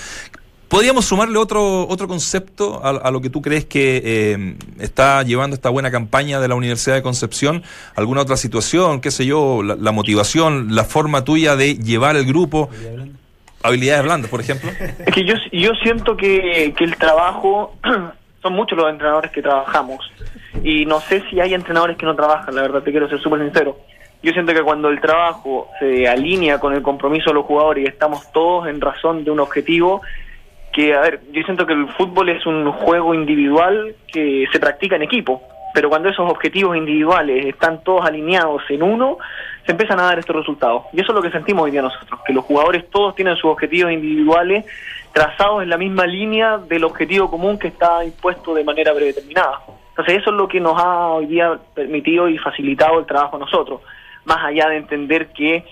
[0.74, 5.70] ¿Podríamos sumarle otro, otro concepto a, lo que tú crees que eh, está llevando esta
[5.70, 7.62] buena campaña de la Universidad de Concepción?
[7.96, 12.26] ¿Alguna otra situación, qué sé yo, la, la motivación, la forma tuya de llevar el
[12.26, 12.72] grupo?
[13.62, 14.72] Habilidades blandas, por ejemplo.
[15.06, 17.78] Es que yo, yo siento que, que el trabajo,
[18.42, 20.12] son muchos los entrenadores que trabajamos
[20.64, 23.42] y no sé si hay entrenadores que no trabajan, la verdad te quiero ser súper
[23.42, 23.78] sincero.
[24.24, 27.88] Yo siento que cuando el trabajo se alinea con el compromiso de los jugadores y
[27.88, 30.02] estamos todos en razón de un objetivo,
[30.74, 34.96] que, a ver, yo siento que el fútbol es un juego individual que se practica
[34.96, 35.42] en equipo,
[35.74, 39.18] pero cuando esos objetivos individuales están todos alineados en uno,
[39.66, 40.84] se empiezan a dar estos resultados.
[40.94, 43.52] Y eso es lo que sentimos hoy día nosotros, que los jugadores todos tienen sus
[43.52, 44.66] objetivos individuales
[45.14, 49.62] trazados en la misma línea del objetivo común que está impuesto de manera predeterminada.
[49.90, 53.40] Entonces eso es lo que nos ha hoy día permitido y facilitado el trabajo a
[53.40, 53.82] nosotros,
[54.26, 55.64] más allá de entender que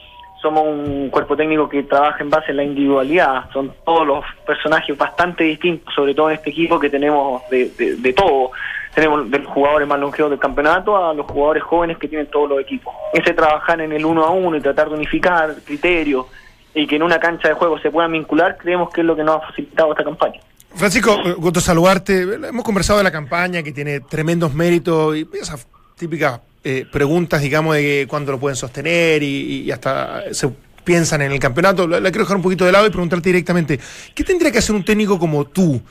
[0.42, 4.98] somos un cuerpo técnico que trabaja en base a la individualidad, son todos los personajes
[4.98, 8.52] bastante distintos, sobre todo en este equipo que tenemos de, de, de todo.
[8.94, 12.50] Tenemos de los jugadores más longevos del campeonato a los jugadores jóvenes que tienen todos
[12.50, 12.94] los equipos.
[13.14, 16.26] Ese trabajar en el uno a uno y tratar de unificar criterios
[16.74, 19.24] y que en una cancha de juego se puedan vincular, creemos que es lo que
[19.24, 20.42] nos ha facilitado esta campaña.
[20.74, 22.22] Francisco, eh, gusto saludarte.
[22.22, 25.68] Hemos conversado de la campaña que tiene tremendos méritos y esas
[25.98, 30.50] típicas eh, preguntas, digamos, de cuándo lo pueden sostener y, y hasta se
[30.84, 31.88] piensan en el campeonato.
[31.88, 33.80] La, la quiero dejar un poquito de lado y preguntarte directamente,
[34.14, 35.82] ¿qué tendría que hacer un técnico como tú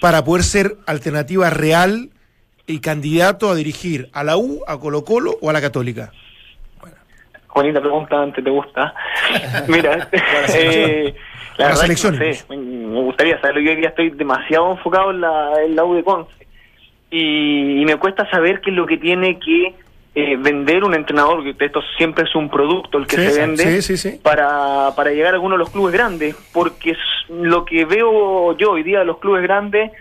[0.00, 2.10] para poder ser alternativa real
[2.66, 6.12] y candidato a dirigir a la U, a Colo Colo o a la Católica?
[7.54, 8.92] Bonita pregunta, antes te gusta.
[9.68, 10.10] Mira,
[10.52, 11.14] eh,
[11.56, 13.62] la verdad no sé, me gustaría saberlo.
[13.62, 16.35] Yo hoy día estoy demasiado enfocado en la, en la U de Conce.
[17.16, 19.74] Y, y me cuesta saber qué es lo que tiene que
[20.14, 23.62] eh, vender un entrenador, que esto siempre es un producto el que Sí, se vende,
[23.62, 24.20] sí, sí, sí.
[24.22, 26.34] Para, para llegar a alguno de los clubes grandes.
[26.52, 26.98] Porque es
[27.28, 29.92] lo que veo yo hoy día de los clubes grandes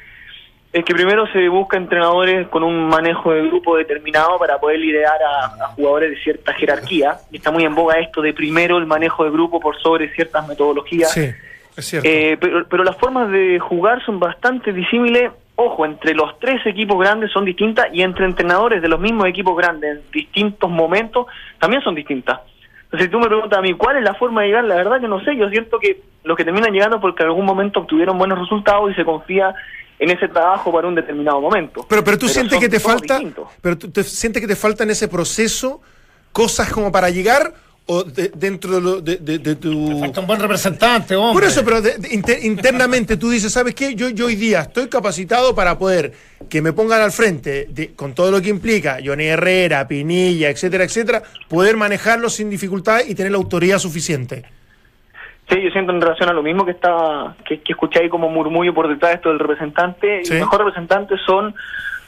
[0.74, 5.22] es que primero se busca entrenadores con un manejo de grupo determinado para poder liderar
[5.24, 7.16] a, a jugadores de cierta jerarquía.
[7.32, 10.46] Y está muy en boga esto de primero el manejo de grupo por sobre ciertas
[10.48, 11.12] metodologías.
[11.12, 11.30] Sí,
[11.78, 12.10] es cierto.
[12.10, 15.32] Eh, pero, pero las formas de jugar son bastante disímiles.
[15.58, 19.56] Ojo, entre los tres equipos grandes son distintas y entre entrenadores de los mismos equipos
[19.56, 21.28] grandes en distintos momentos
[21.60, 22.42] también son distintas.
[22.84, 25.00] Entonces, si tú me preguntas a mí cuál es la forma de llegar, la verdad
[25.00, 25.36] que no sé.
[25.38, 28.96] Yo siento que los que terminan llegando porque en algún momento obtuvieron buenos resultados y
[28.96, 29.54] se confía
[29.98, 31.86] en ese trabajo para un determinado momento.
[31.88, 33.48] Pero, pero tú sientes que te falta, distintos.
[33.62, 35.82] pero tú te sientes que te falta en ese proceso
[36.32, 37.54] cosas como para llegar
[37.88, 41.34] o de- dentro de, lo- de- de- de tu Falta un buen representante, hombre.
[41.34, 43.94] por eso, pero de- de- inter- internamente tú dices, ¿sabes qué?
[43.94, 46.12] Yo, yo hoy día estoy capacitado para poder
[46.50, 50.84] que me pongan al frente, de- con todo lo que implica, Johnny Herrera, Pinilla, etcétera,
[50.84, 54.44] etcétera, poder manejarlo sin dificultad y tener la autoridad suficiente.
[55.48, 58.30] Sí, yo siento en relación a lo mismo que estaba, que, que escuché ahí como
[58.30, 60.22] murmullo por detrás de esto del representante.
[60.26, 60.34] Sí.
[60.34, 61.54] El mejor representante son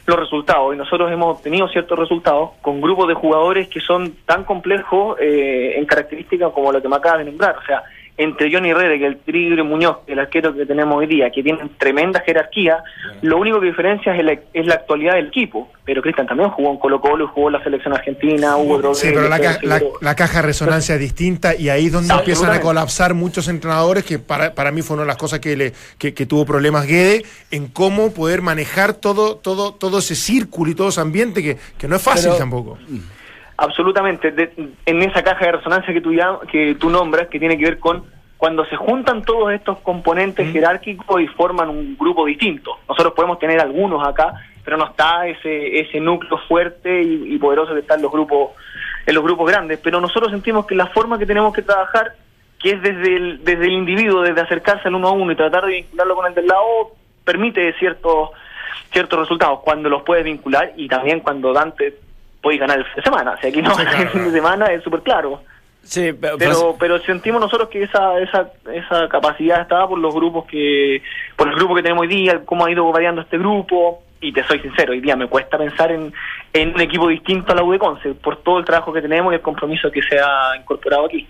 [0.07, 0.73] los resultados.
[0.73, 5.73] Y nosotros hemos obtenido ciertos resultados con grupos de jugadores que son tan complejos eh,
[5.77, 7.57] en características como lo que me acabas de nombrar.
[7.57, 7.83] O sea,
[8.17, 11.69] entre Johnny Herrera y el Tigre Muñoz, el arquero que tenemos hoy día, que tienen
[11.77, 12.83] tremenda jerarquía,
[13.21, 15.69] lo único que diferencia es, el- es la actualidad del equipo.
[15.85, 19.07] Pero Cristian también jugó en Colo Colo, jugó en la selección argentina, hubo otro Sí,
[19.13, 22.19] pero la, ca- la- la caja de resonancia es distinta y ahí es donde No,
[22.19, 25.55] empiezan a colapsar muchos entrenadores, que para, para mí fue una de las cosas que,
[25.55, 30.71] le, que, que tuvo problemas Guede, en cómo poder manejar todo, todo, todo ese círculo
[30.71, 32.77] y todo ese ambiente que, que no es fácil Pero- tampoco.
[33.57, 34.31] Absolutamente.
[34.31, 34.51] De-
[34.85, 37.79] en esa caja de resonancia que tú, llam- que tú nombras, que tiene que ver
[37.79, 38.03] con
[38.37, 42.77] cuando se juntan todos estos componentes jerárquicos y forman un grupo distinto.
[42.87, 44.31] Nosotros podemos tener algunos acá,
[44.63, 48.51] pero no está ese, ese núcleo fuerte y, y poderoso que está en los grupos
[49.07, 49.79] en los grupos grandes.
[49.81, 52.11] Pero nosotros sentimos que la forma que tenemos que trabajar,
[52.59, 55.65] que es desde el, desde el individuo, desde acercarse al uno a uno y tratar
[55.65, 56.91] de vincularlo con el del lado,
[57.25, 58.29] permite ciertos
[58.91, 61.95] ciertos resultados cuando los puedes vincular y también cuando Dante
[62.47, 63.31] puedes ganar el fin de semana.
[63.31, 65.41] O sea, aquí no, Sí, claro, el fin de semana es súper claro.
[65.83, 70.45] Sí, pero, Pero, pero sentimos nosotros que esa, esa, esa capacidad está por los grupos
[70.45, 71.01] que,
[71.35, 74.45] por el grupo que tenemos hoy día, cómo ha ido variando este grupo, y te
[74.45, 76.13] soy sincero, hoy día me cuesta pensar en,
[76.53, 79.33] en un equipo distinto a la U de Conce, por todo el trabajo que tenemos
[79.33, 81.27] y el compromiso que se ha incorporado aquí.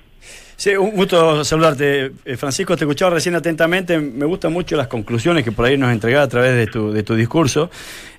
[0.57, 2.13] Sí, un gusto saludarte.
[2.25, 3.99] Eh, Francisco, te escuchaba recién atentamente.
[3.99, 7.03] Me gustan mucho las conclusiones que por ahí nos entregaba a través de tu, de
[7.03, 7.69] tu discurso.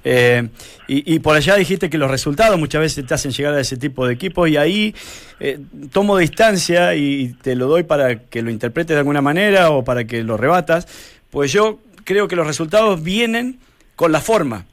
[0.05, 0.49] Eh,
[0.86, 4.07] y, por allá dijiste que los resultados muchas veces te hacen llegar a ese tipo
[4.07, 4.95] de equipos y ahí
[5.41, 5.59] eh,
[5.93, 10.05] tomo distancia y te lo doy para que lo interpretes de alguna manera o para
[10.05, 10.86] que lo rebatas.
[11.30, 13.59] Pues yo creo que los resultados vienen
[13.97, 14.64] con la forma.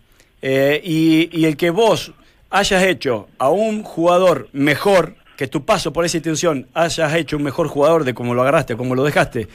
[0.44, 2.14] Y, y el que vos
[2.52, 7.44] hayas hecho a un jugador mejor, que tu paso por esa institución hayas hecho un
[7.44, 9.48] mejor jugador de como lo agarraste, como lo dejaste,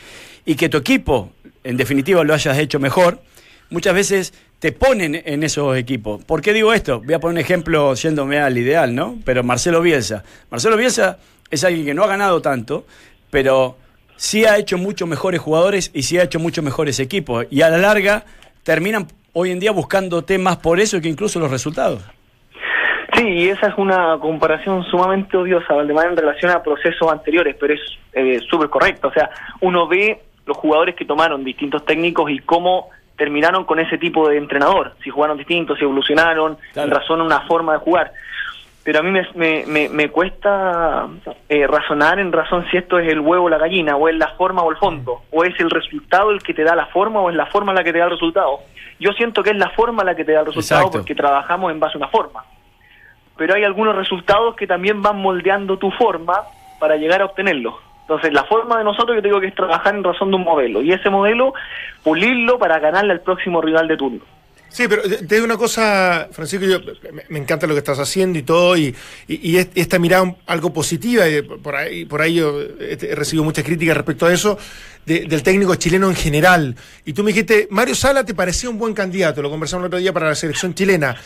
[0.44, 1.32] y que tu equipo,
[1.64, 3.22] en definitiva, lo hayas hecho mejor,
[3.70, 6.22] muchas veces te ponen en esos equipos.
[6.24, 7.00] ¿Por qué digo esto?
[7.00, 9.18] Voy a poner un ejemplo yéndome al ideal, ¿no?
[9.24, 10.22] Pero Marcelo Bielsa.
[10.50, 11.18] Marcelo Bielsa
[11.50, 12.84] es alguien que no ha ganado tanto,
[13.30, 13.78] pero
[14.16, 17.46] sí ha hecho muchos mejores jugadores y sí ha hecho muchos mejores equipos.
[17.50, 18.26] Y a la larga
[18.62, 22.02] terminan hoy en día buscando temas por eso que incluso los resultados.
[23.20, 27.74] Sí, y esa es una comparación sumamente odiosa, Valdemar, en relación a procesos anteriores, pero
[27.74, 27.80] es
[28.14, 29.08] eh, súper correcto.
[29.08, 29.28] O sea,
[29.60, 34.38] uno ve los jugadores que tomaron distintos técnicos y cómo terminaron con ese tipo de
[34.38, 34.94] entrenador.
[35.04, 36.88] Si jugaron distintos, si evolucionaron, Claro.
[36.88, 38.10] en razón a una forma de jugar.
[38.84, 41.06] Pero a mí me, me, me, me cuesta
[41.50, 44.28] eh, razonar en razón si esto es el huevo o la gallina, o es la
[44.28, 47.28] forma o el fondo, o es el resultado el que te da la forma o
[47.28, 48.60] es la forma la que te da el resultado.
[48.98, 50.98] Yo siento que es la forma la que te da el resultado Exacto.
[51.00, 52.42] porque trabajamos en base a una forma
[53.40, 56.42] pero hay algunos resultados que también van moldeando tu forma
[56.78, 57.72] para llegar a obtenerlos.
[58.02, 60.44] Entonces, la forma de nosotros, yo te digo que es trabajar en razón de un
[60.44, 61.54] modelo, y ese modelo,
[62.02, 64.20] pulirlo para ganarle al próximo rival de turno.
[64.68, 66.78] Sí, pero te digo una cosa, Francisco, yo,
[67.30, 68.94] me, encanta lo que estás haciendo y todo, y,
[69.26, 73.14] y- y es- esta mirada algo positiva, y por ahí, por ahí yo he he
[73.14, 74.58] recibido muchas críticas respecto a eso,
[75.06, 76.76] de- del técnico chileno en general.
[77.06, 79.98] Y tú me dijiste, Mario Sala te parecía un buen candidato, lo conversamos el otro
[79.98, 81.16] día para la selección chilena.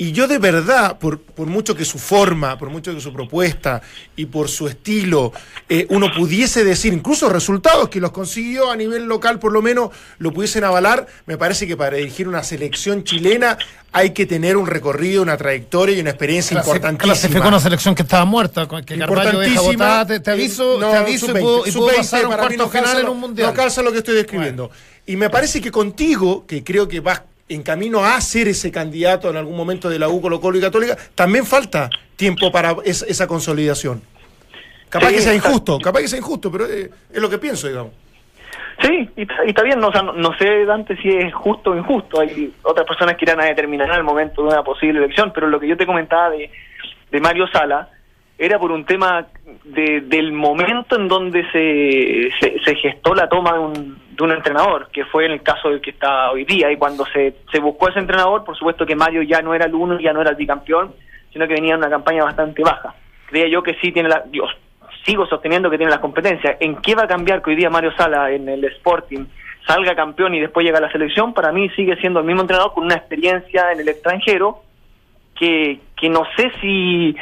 [0.00, 3.82] Y yo de verdad, por, por mucho que su forma, por mucho que su propuesta
[4.14, 5.32] y por su estilo,
[5.68, 9.90] eh, uno pudiese decir, incluso resultados que los consiguió a nivel local por lo menos,
[10.18, 13.58] lo pudiesen avalar, me parece que para dirigir una selección chilena
[13.90, 17.14] hay que tener un recorrido, una trayectoria y una experiencia importantísima.
[17.14, 20.90] Clasificó una selección que estaba muerta, que Carvalho deja botada, te, te aviso, Eh, no,
[20.90, 23.18] te aviso y sub-20, puedo, y puedo sub-20 pasar un cuarto no final en un
[23.18, 23.48] mundial.
[23.48, 24.70] No calza lo que estoy describiendo.
[25.06, 29.30] Y me parece que contigo, que creo que vas en camino a ser ese candidato
[29.30, 33.02] en algún momento de la U, Colo Colo y Católica, también falta tiempo para es-
[33.08, 34.02] esa consolidación.
[34.88, 37.38] Capaz Sí, que sea está- injusto, capaz que sea injusto, pero eh, es lo que
[37.38, 37.92] pienso, digamos.
[38.80, 41.34] Sí, y, está- y está bien, no, o sea, no, no sé, Dante, si es
[41.34, 42.20] justo o injusto.
[42.20, 45.58] Hay otras personas que irán a determinar al momento de una posible elección, pero lo
[45.58, 46.50] que yo te comentaba de,
[47.10, 47.88] de Mario Sala
[48.38, 49.26] era por un tema
[49.64, 52.30] de, del momento en donde se,
[52.64, 55.80] se, gestó la toma de un, de un entrenador, que fue en el caso del
[55.80, 59.22] que está hoy día, y cuando se, se buscó ese entrenador, por supuesto que Mario
[59.22, 60.94] ya no era el uno, ya no era el bicampeón,
[61.32, 62.94] sino que venía en una campaña bastante baja.
[63.26, 64.22] Creía yo que sí tiene la...
[64.26, 64.50] Dios,
[65.04, 66.56] sigo sosteniendo que tiene las competencias.
[66.60, 69.26] ¿En qué va a cambiar que hoy día Mario Sala en el Sporting
[69.66, 71.34] salga campeón y después llega a la selección?
[71.34, 74.62] Para mí sigue siendo el mismo entrenador con una experiencia en el extranjero
[75.38, 77.14] que, que no sé si,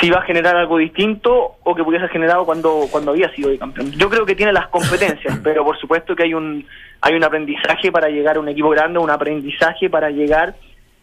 [0.00, 3.92] si va a generar algo distinto o que pudiese generado cuando, cuando había sido campeón.
[3.92, 6.66] Yo creo que tiene las competencias, pero por supuesto que hay un,
[7.00, 10.54] hay un aprendizaje para llegar a un equipo grande, un aprendizaje para llegar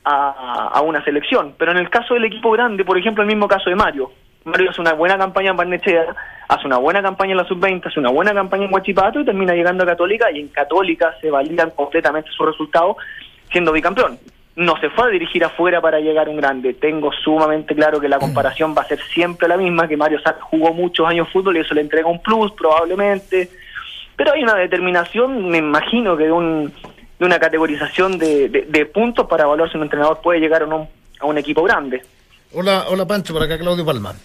[0.03, 1.53] a, a una selección.
[1.57, 4.11] Pero en el caso del equipo grande, por ejemplo, el mismo caso de Mario.
[4.43, 6.15] Mario hace una buena campaña en Barnechea,
[6.47, 9.53] hace una buena campaña en la sub-20, hace una buena campaña en Huachipato y termina
[9.53, 12.95] llegando a Católica y en Católica se validan completamente sus resultados
[13.51, 14.17] siendo bicampeón.
[14.57, 16.73] No se fue a dirigir afuera para llegar a un grande.
[16.73, 20.35] Tengo sumamente claro que la comparación va a ser siempre la misma, que Mario Sá
[20.41, 23.49] jugó muchos años fútbol y eso le entrega un plus probablemente.
[24.15, 26.73] Pero hay una determinación, me imagino que de, un,
[27.19, 30.67] de una categorización de, de- de puntos para evaluar si un entrenador puede llegar o
[30.67, 30.87] no
[31.19, 32.01] a un equipo grande.
[32.53, 34.15] Hola, hola Pancho, por acá Claudio Palma.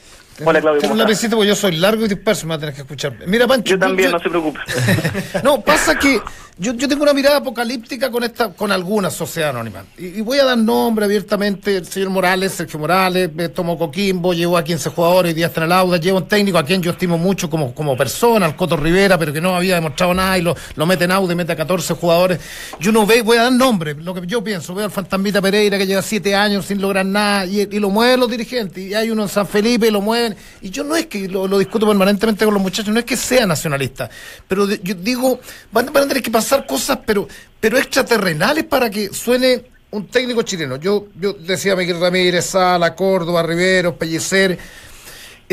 [0.46, 2.58] Hola, Claudio, Tengo ¿cómo un lapicito porque yo soy largo y disperso, me va a
[2.60, 3.12] tener que escuchar.
[3.26, 3.74] Mira, Pancho.
[3.74, 4.60] Yo también, no se preocupe.
[5.44, 6.18] No, pasa que
[6.62, 9.84] yo, yo tengo una mirada apocalíptica con esta, con algunas sociedades anónimas.
[9.98, 14.56] Y, voy a dar nombre abiertamente, el señor Morales, Sergio Morales, eh, Tomo Coquimbo, llevó
[14.56, 16.92] a 15 jugadores, y día está en el Auda, lleva un técnico a quien yo
[16.92, 20.42] estimo mucho como, como persona, al Coto Rivera, pero que no había demostrado nada y
[20.42, 22.38] lo, lo mete en Auda y mete a 14 jugadores.
[22.78, 25.76] Yo no veo, voy a dar nombre, lo que yo pienso, veo al Fantasmita Pereira
[25.76, 28.84] que lleva 7 años sin lograr nada y, lo mueven los dirigentes.
[28.84, 30.36] Y hay uno en San Felipe y lo mueven.
[30.60, 33.46] Y yo no es que lo, discuto permanentemente con los muchachos, no es que sea
[33.46, 34.08] nacionalista,
[34.46, 35.40] pero yo digo,
[35.72, 37.26] van, van a tener que pasar cosas, pero,
[37.58, 40.76] pero extraterrenales para que suene un técnico chileno.
[40.76, 44.58] Yo, yo decía Miguel Ramírez, Sala, Córdoba, Rivero, Pellicer.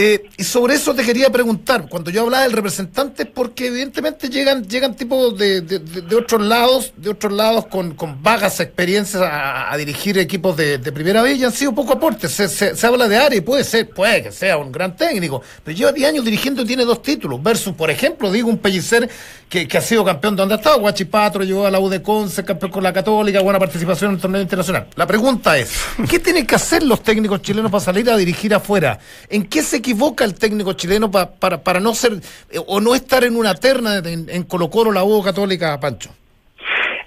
[0.01, 4.29] Eh, y sobre eso te quería preguntar, cuando yo hablaba del representante, es porque evidentemente
[4.29, 9.75] llegan, llegan tipos de, de- otros lados, de otros lados con, con vagas experiencias a,
[9.75, 12.31] dirigir equipos de, de primera vez y han sido poco aportes.
[12.31, 15.75] Se, se- se habla de Ari, puede ser, puede que sea un gran técnico, pero
[15.77, 19.09] lleva 10 años dirigiendo y tiene dos títulos, versus, por ejemplo, digo, un Pellicer
[19.49, 22.01] que, que ha sido campeón de donde ha estado, Guachipatro, llegó a la U de
[22.01, 24.87] Conce, campeón con la Católica, buena participación en el torneo internacional.
[24.95, 25.71] La pregunta es,
[26.09, 28.97] ¿qué tienen que hacer los técnicos chilenos para salir a dirigir afuera?
[29.27, 32.13] ¿En qué se equivoca el técnico chileno pa- para, para no ser
[32.51, 36.11] eh, o no estar en una terna en, en Colo Colo, la U Católica, Pancho?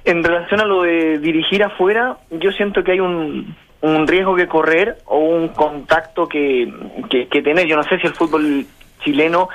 [0.04, 4.48] En relación a lo de dirigir afuera, yo siento que hay un, un riesgo que
[4.48, 6.72] correr o un contacto que,
[7.08, 7.66] que, que tener.
[7.68, 8.66] Yo no sé si el fútbol
[9.04, 9.48] chileno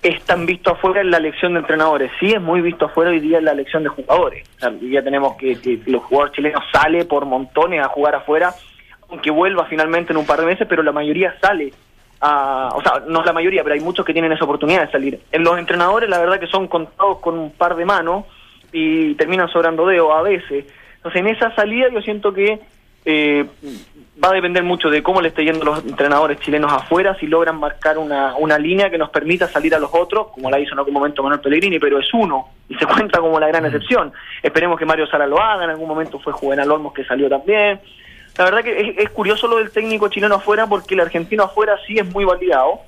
[0.00, 2.12] es tan visto afuera en la elección de entrenadores.
[2.20, 4.46] Sí es muy visto afuera hoy día en la elección de jugadores.
[4.62, 8.54] O hoy día tenemos que, que los jugadores chilenos sale por montones a jugar afuera,
[9.10, 11.72] aunque vuelva finalmente en un par de meses, pero la mayoría sale.
[12.20, 15.20] A- o sea, no la mayoría, pero hay muchos que tienen esa oportunidad de salir.
[15.32, 18.24] En los entrenadores, la verdad que son contados con un par de manos
[18.72, 20.66] y terminan sobrando dedos a veces.
[20.96, 22.58] Entonces, en esa salida yo siento que
[23.04, 23.46] eh,
[24.22, 27.58] va a depender mucho de cómo le esté yendo los entrenadores chilenos afuera, si logran
[27.58, 30.80] marcar una, una línea que nos permita salir a los otros, como la hizo en
[30.80, 34.12] algún momento Manuel Pellegrini, pero es uno y se cuenta como la gran excepción.
[34.42, 37.80] Esperemos que Mario Sala lo haga, en algún momento fue Juvenal Olmos que salió también.
[38.38, 41.98] La verdad que es, curioso lo del técnico chileno afuera porque el argentino afuera sí
[41.98, 42.82] es muy validado,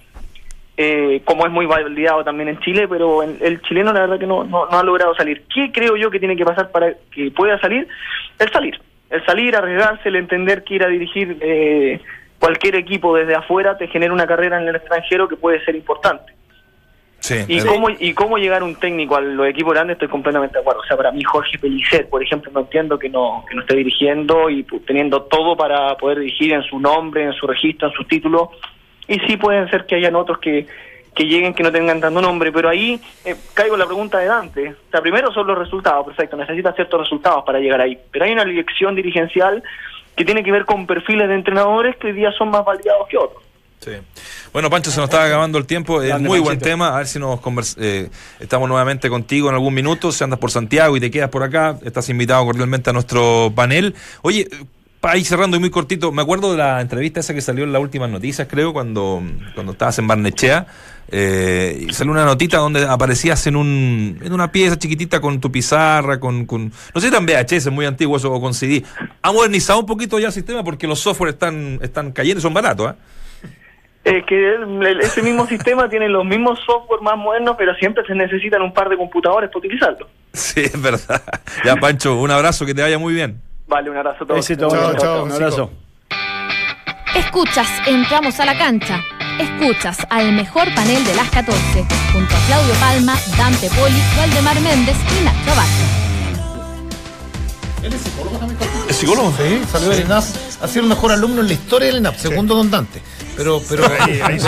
[0.77, 4.45] eh, como es muy validado también en Chile, pero el chileno la verdad que no,
[4.45, 5.43] no, no ha logrado salir.
[5.53, 7.89] ¿Qué creo yo que tiene que pasar para que pueda salir?
[8.39, 8.81] El salir.
[9.11, 12.01] El salir, arriesgarse, el entender que ir a dirigir eh,
[12.39, 16.33] cualquier equipo desde afuera te genera una carrera en el extranjero que puede ser importante.
[17.31, 20.61] Sí, Y cómo, y cómo llegar un técnico a los equipos grandes estoy completamente de
[20.61, 20.81] acuerdo.
[20.81, 23.77] O sea, para mí Jorge Pellicer, por ejemplo, no entiendo que no, que no esté
[23.77, 28.09] dirigiendo y teniendo todo para poder dirigir en su nombre, en su registro, en sus
[28.09, 28.49] títulos.
[29.07, 30.67] Y sí pueden ser que hayan otros que,
[31.15, 34.27] que lleguen que no tengan tanto nombre, pero ahí eh, caigo en la pregunta de
[34.27, 34.69] Dante.
[34.71, 37.99] O sea, primero son los resultados, perfecto, necesita ciertos resultados para llegar ahí.
[38.11, 39.63] Pero hay una elección dirigencial
[40.17, 43.17] que tiene que ver con perfiles de entrenadores que hoy día son más validados que
[43.17, 43.43] otros.
[43.83, 43.93] Sí.
[44.53, 46.03] Bueno, Pancho, se nos está acabando el tiempo.
[46.03, 46.95] Es muy buen tema.
[46.95, 50.13] A ver si nos convers- eh, estamos nuevamente contigo en algún minuto.
[50.13, 53.95] Si andas por Santiago y te quedas por acá, estás invitado cordialmente a nuestro panel.
[54.21, 54.49] Oye,
[55.01, 57.73] para ir cerrando y muy cortito, me acuerdo de la entrevista esa que salió en
[57.73, 59.23] las últimas noticias, creo, cuando,
[59.55, 60.67] cuando estabas en Barnechea.
[61.13, 65.51] Eh, y salió una notita donde aparecías en un en una pieza chiquitita con tu
[65.51, 68.85] pizarra, con, con no sé si eran VHS, muy antiguo eso, o con CD.
[69.23, 72.53] Ha modernizado un poquito ya el sistema porque los software están, están cayendo y son
[72.55, 72.95] baratos, ¿eh?
[74.05, 78.05] Es que el- el- ese mismo sistema tiene los mismos software más modernos, pero siempre
[78.07, 80.09] se necesitan un par de computadores para utilizarlo.
[80.33, 81.23] Sí, es verdad.
[81.65, 83.41] Ya, Pancho, un abrazo, que te vaya muy bien.
[83.67, 84.39] Vale, un abrazo a todos.
[84.41, 85.71] Éxito, Chao, bueno, chao, un abrazo.
[87.15, 89.01] Escuchas, entramos a la cancha.
[89.39, 94.97] Escuchas al mejor panel de las 14, junto a Claudio Palma, Dante Poli, Valdemar Méndez
[95.21, 95.67] y Nacho Abad.
[97.83, 98.59] ¿Él es psicólogo también?
[98.89, 99.33] ¿Es psicólogo?
[99.39, 100.23] Sí, salió del INAP.
[100.63, 103.01] Ha sido el mejor alumno en la historia del INAP, segundo Don Dante.
[103.41, 104.39] Pero, pero, Ahí, ahí,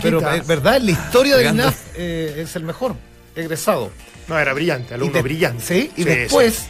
[0.00, 1.48] pero, es verdad, en la historia del.
[1.54, 2.94] INAP eh, es el mejor
[3.36, 3.90] egresado.
[4.26, 5.62] No, era brillante, alumno Y de- brillante.
[5.64, 6.66] Sí, y después,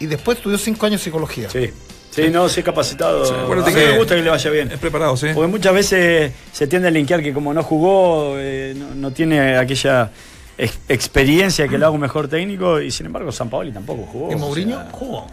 [0.00, 1.48] y después estudió cinco años psicología.
[1.48, 1.70] Sí.
[2.10, 3.24] Sí, no, sí, capacitado.
[3.44, 4.70] acuérdate a mí que- me gusta que le vaya bien.
[4.70, 5.28] Es preparado, sí.
[5.34, 9.56] Porque muchas veces se tiende a linkear que como no jugó, eh, no, no tiene
[9.56, 10.10] aquella
[10.58, 14.30] ex- experiencia que le haga un mejor técnico y sin embargo San Paoli tampoco jugó.
[14.30, 14.76] ¿Y o Mourinho?
[14.76, 15.26] sea, Jugó.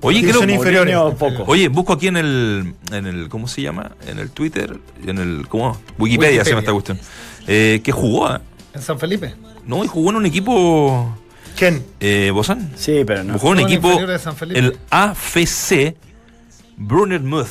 [0.00, 0.96] Oye, creo Divisiones inferiores.
[1.18, 1.44] Poco.
[1.46, 3.92] Oye, busco aquí en el, en el, ¿cómo se llama?
[4.06, 5.76] En el Twitter, en el, ¿cómo?
[5.98, 7.00] Wikipedia, se llama esta cuestión.
[7.46, 8.40] Eh, que jugó, ¿ah?
[8.74, 9.34] En San Felipe.
[9.66, 11.16] No, y jugó en un equipo,
[11.56, 11.84] ¿Quién?
[12.00, 12.70] eh, Bozán.
[12.76, 13.38] Sí, pero no.
[13.38, 14.58] Jugó en un Jugó en equipo, de San Felipe.
[14.60, 15.96] el AFC
[16.76, 17.48] Brunnermuth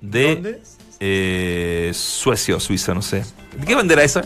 [0.00, 0.62] de ¿Dónde?
[1.00, 3.24] eh, Suecia o Suiza, no sé.
[3.58, 4.24] ¿De qué bandera esa?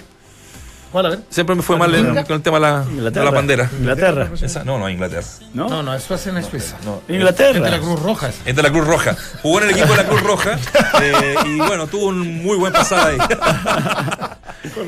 [0.95, 1.19] ¿Cuál a ver?
[1.29, 3.25] Siempre me fue mal en- con el tema de la, de Inglaterra.
[3.25, 3.69] la bandera.
[3.81, 4.29] Inglaterra.
[4.41, 5.27] Esa, no, no, Inglaterra.
[5.53, 5.69] ¿No?
[5.69, 6.77] No, no, es Suecia en Suiza.
[7.09, 7.59] Inglaterra.
[7.59, 8.29] Es de la Cruz Roja.
[8.29, 8.39] esa.
[8.49, 9.17] Es de la Cruz Roja.
[9.43, 10.57] Jugó en el equipo de la Cruz Roja
[11.03, 13.19] eh, y bueno, tuvo un muy buen pasado ahí.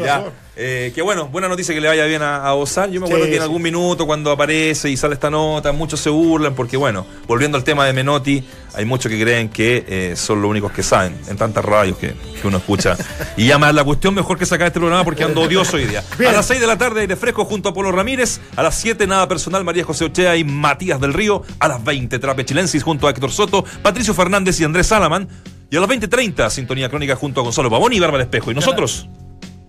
[0.04, 0.24] Ya,
[0.58, 2.54] eh, que bueno, buena noticia que le vaya bien a, a.
[2.54, 6.00] Yo me acuerdo Sí, que en algún minuto cuando aparece y sale esta nota, muchos
[6.00, 8.42] se burlan porque bueno, volviendo al tema de Menotti,
[8.74, 12.14] hay muchos que creen que eh, son los únicos que saben en tantas radios que,
[12.40, 12.96] que uno escucha.
[13.36, 16.02] Y llama la cuestión mejor que sacar este programa porque ando odioso hoy día.
[16.26, 19.06] A las 6 de la tarde aire fresco junto a Polo Ramírez, a las 7
[19.06, 23.06] nada personal María José Ochea y Matías del Río, a las 20 Trape Chilensis junto
[23.06, 25.28] a Héctor Soto, Patricio Fernández y Andrés Salaman.
[25.70, 28.52] Y a las 20.30, Sintonía Crónica junto a Gonzalo Pavón y Bárbara Espejo.
[28.52, 29.08] Y nosotros,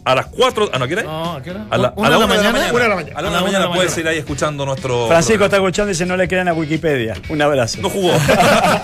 [0.08, 0.70] a las 4.
[0.72, 1.04] ¿Ah, no, qué hora?
[1.04, 1.66] No, ¿a qué hora?
[1.70, 2.72] A la, ¿Una a la de la una de la mañana?
[2.72, 3.20] Una de la mañana.
[3.20, 5.08] A la una de la mañana puedes ir ahí escuchando nuestro.
[5.08, 7.16] Francisco está escuchando y dice no le crean a Wikipedia.
[7.28, 7.80] Un abrazo.
[7.82, 8.12] No jugó.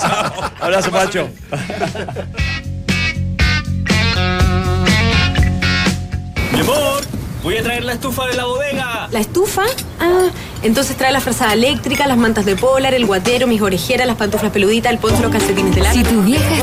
[0.01, 0.51] Chao.
[0.59, 1.29] Abrazo, Pacho.
[6.51, 7.01] Mi amor,
[7.41, 9.07] voy a traer la estufa de la bodega.
[9.11, 9.63] ¿La estufa?
[9.99, 10.27] Ah,
[10.61, 14.51] entonces trae la frazada eléctrica, las mantas de polar, el guatero, mis orejeras, las pantuflas
[14.51, 15.93] peluditas, el poncho, los calcetines de lana.
[15.93, 16.61] Si tu vieja está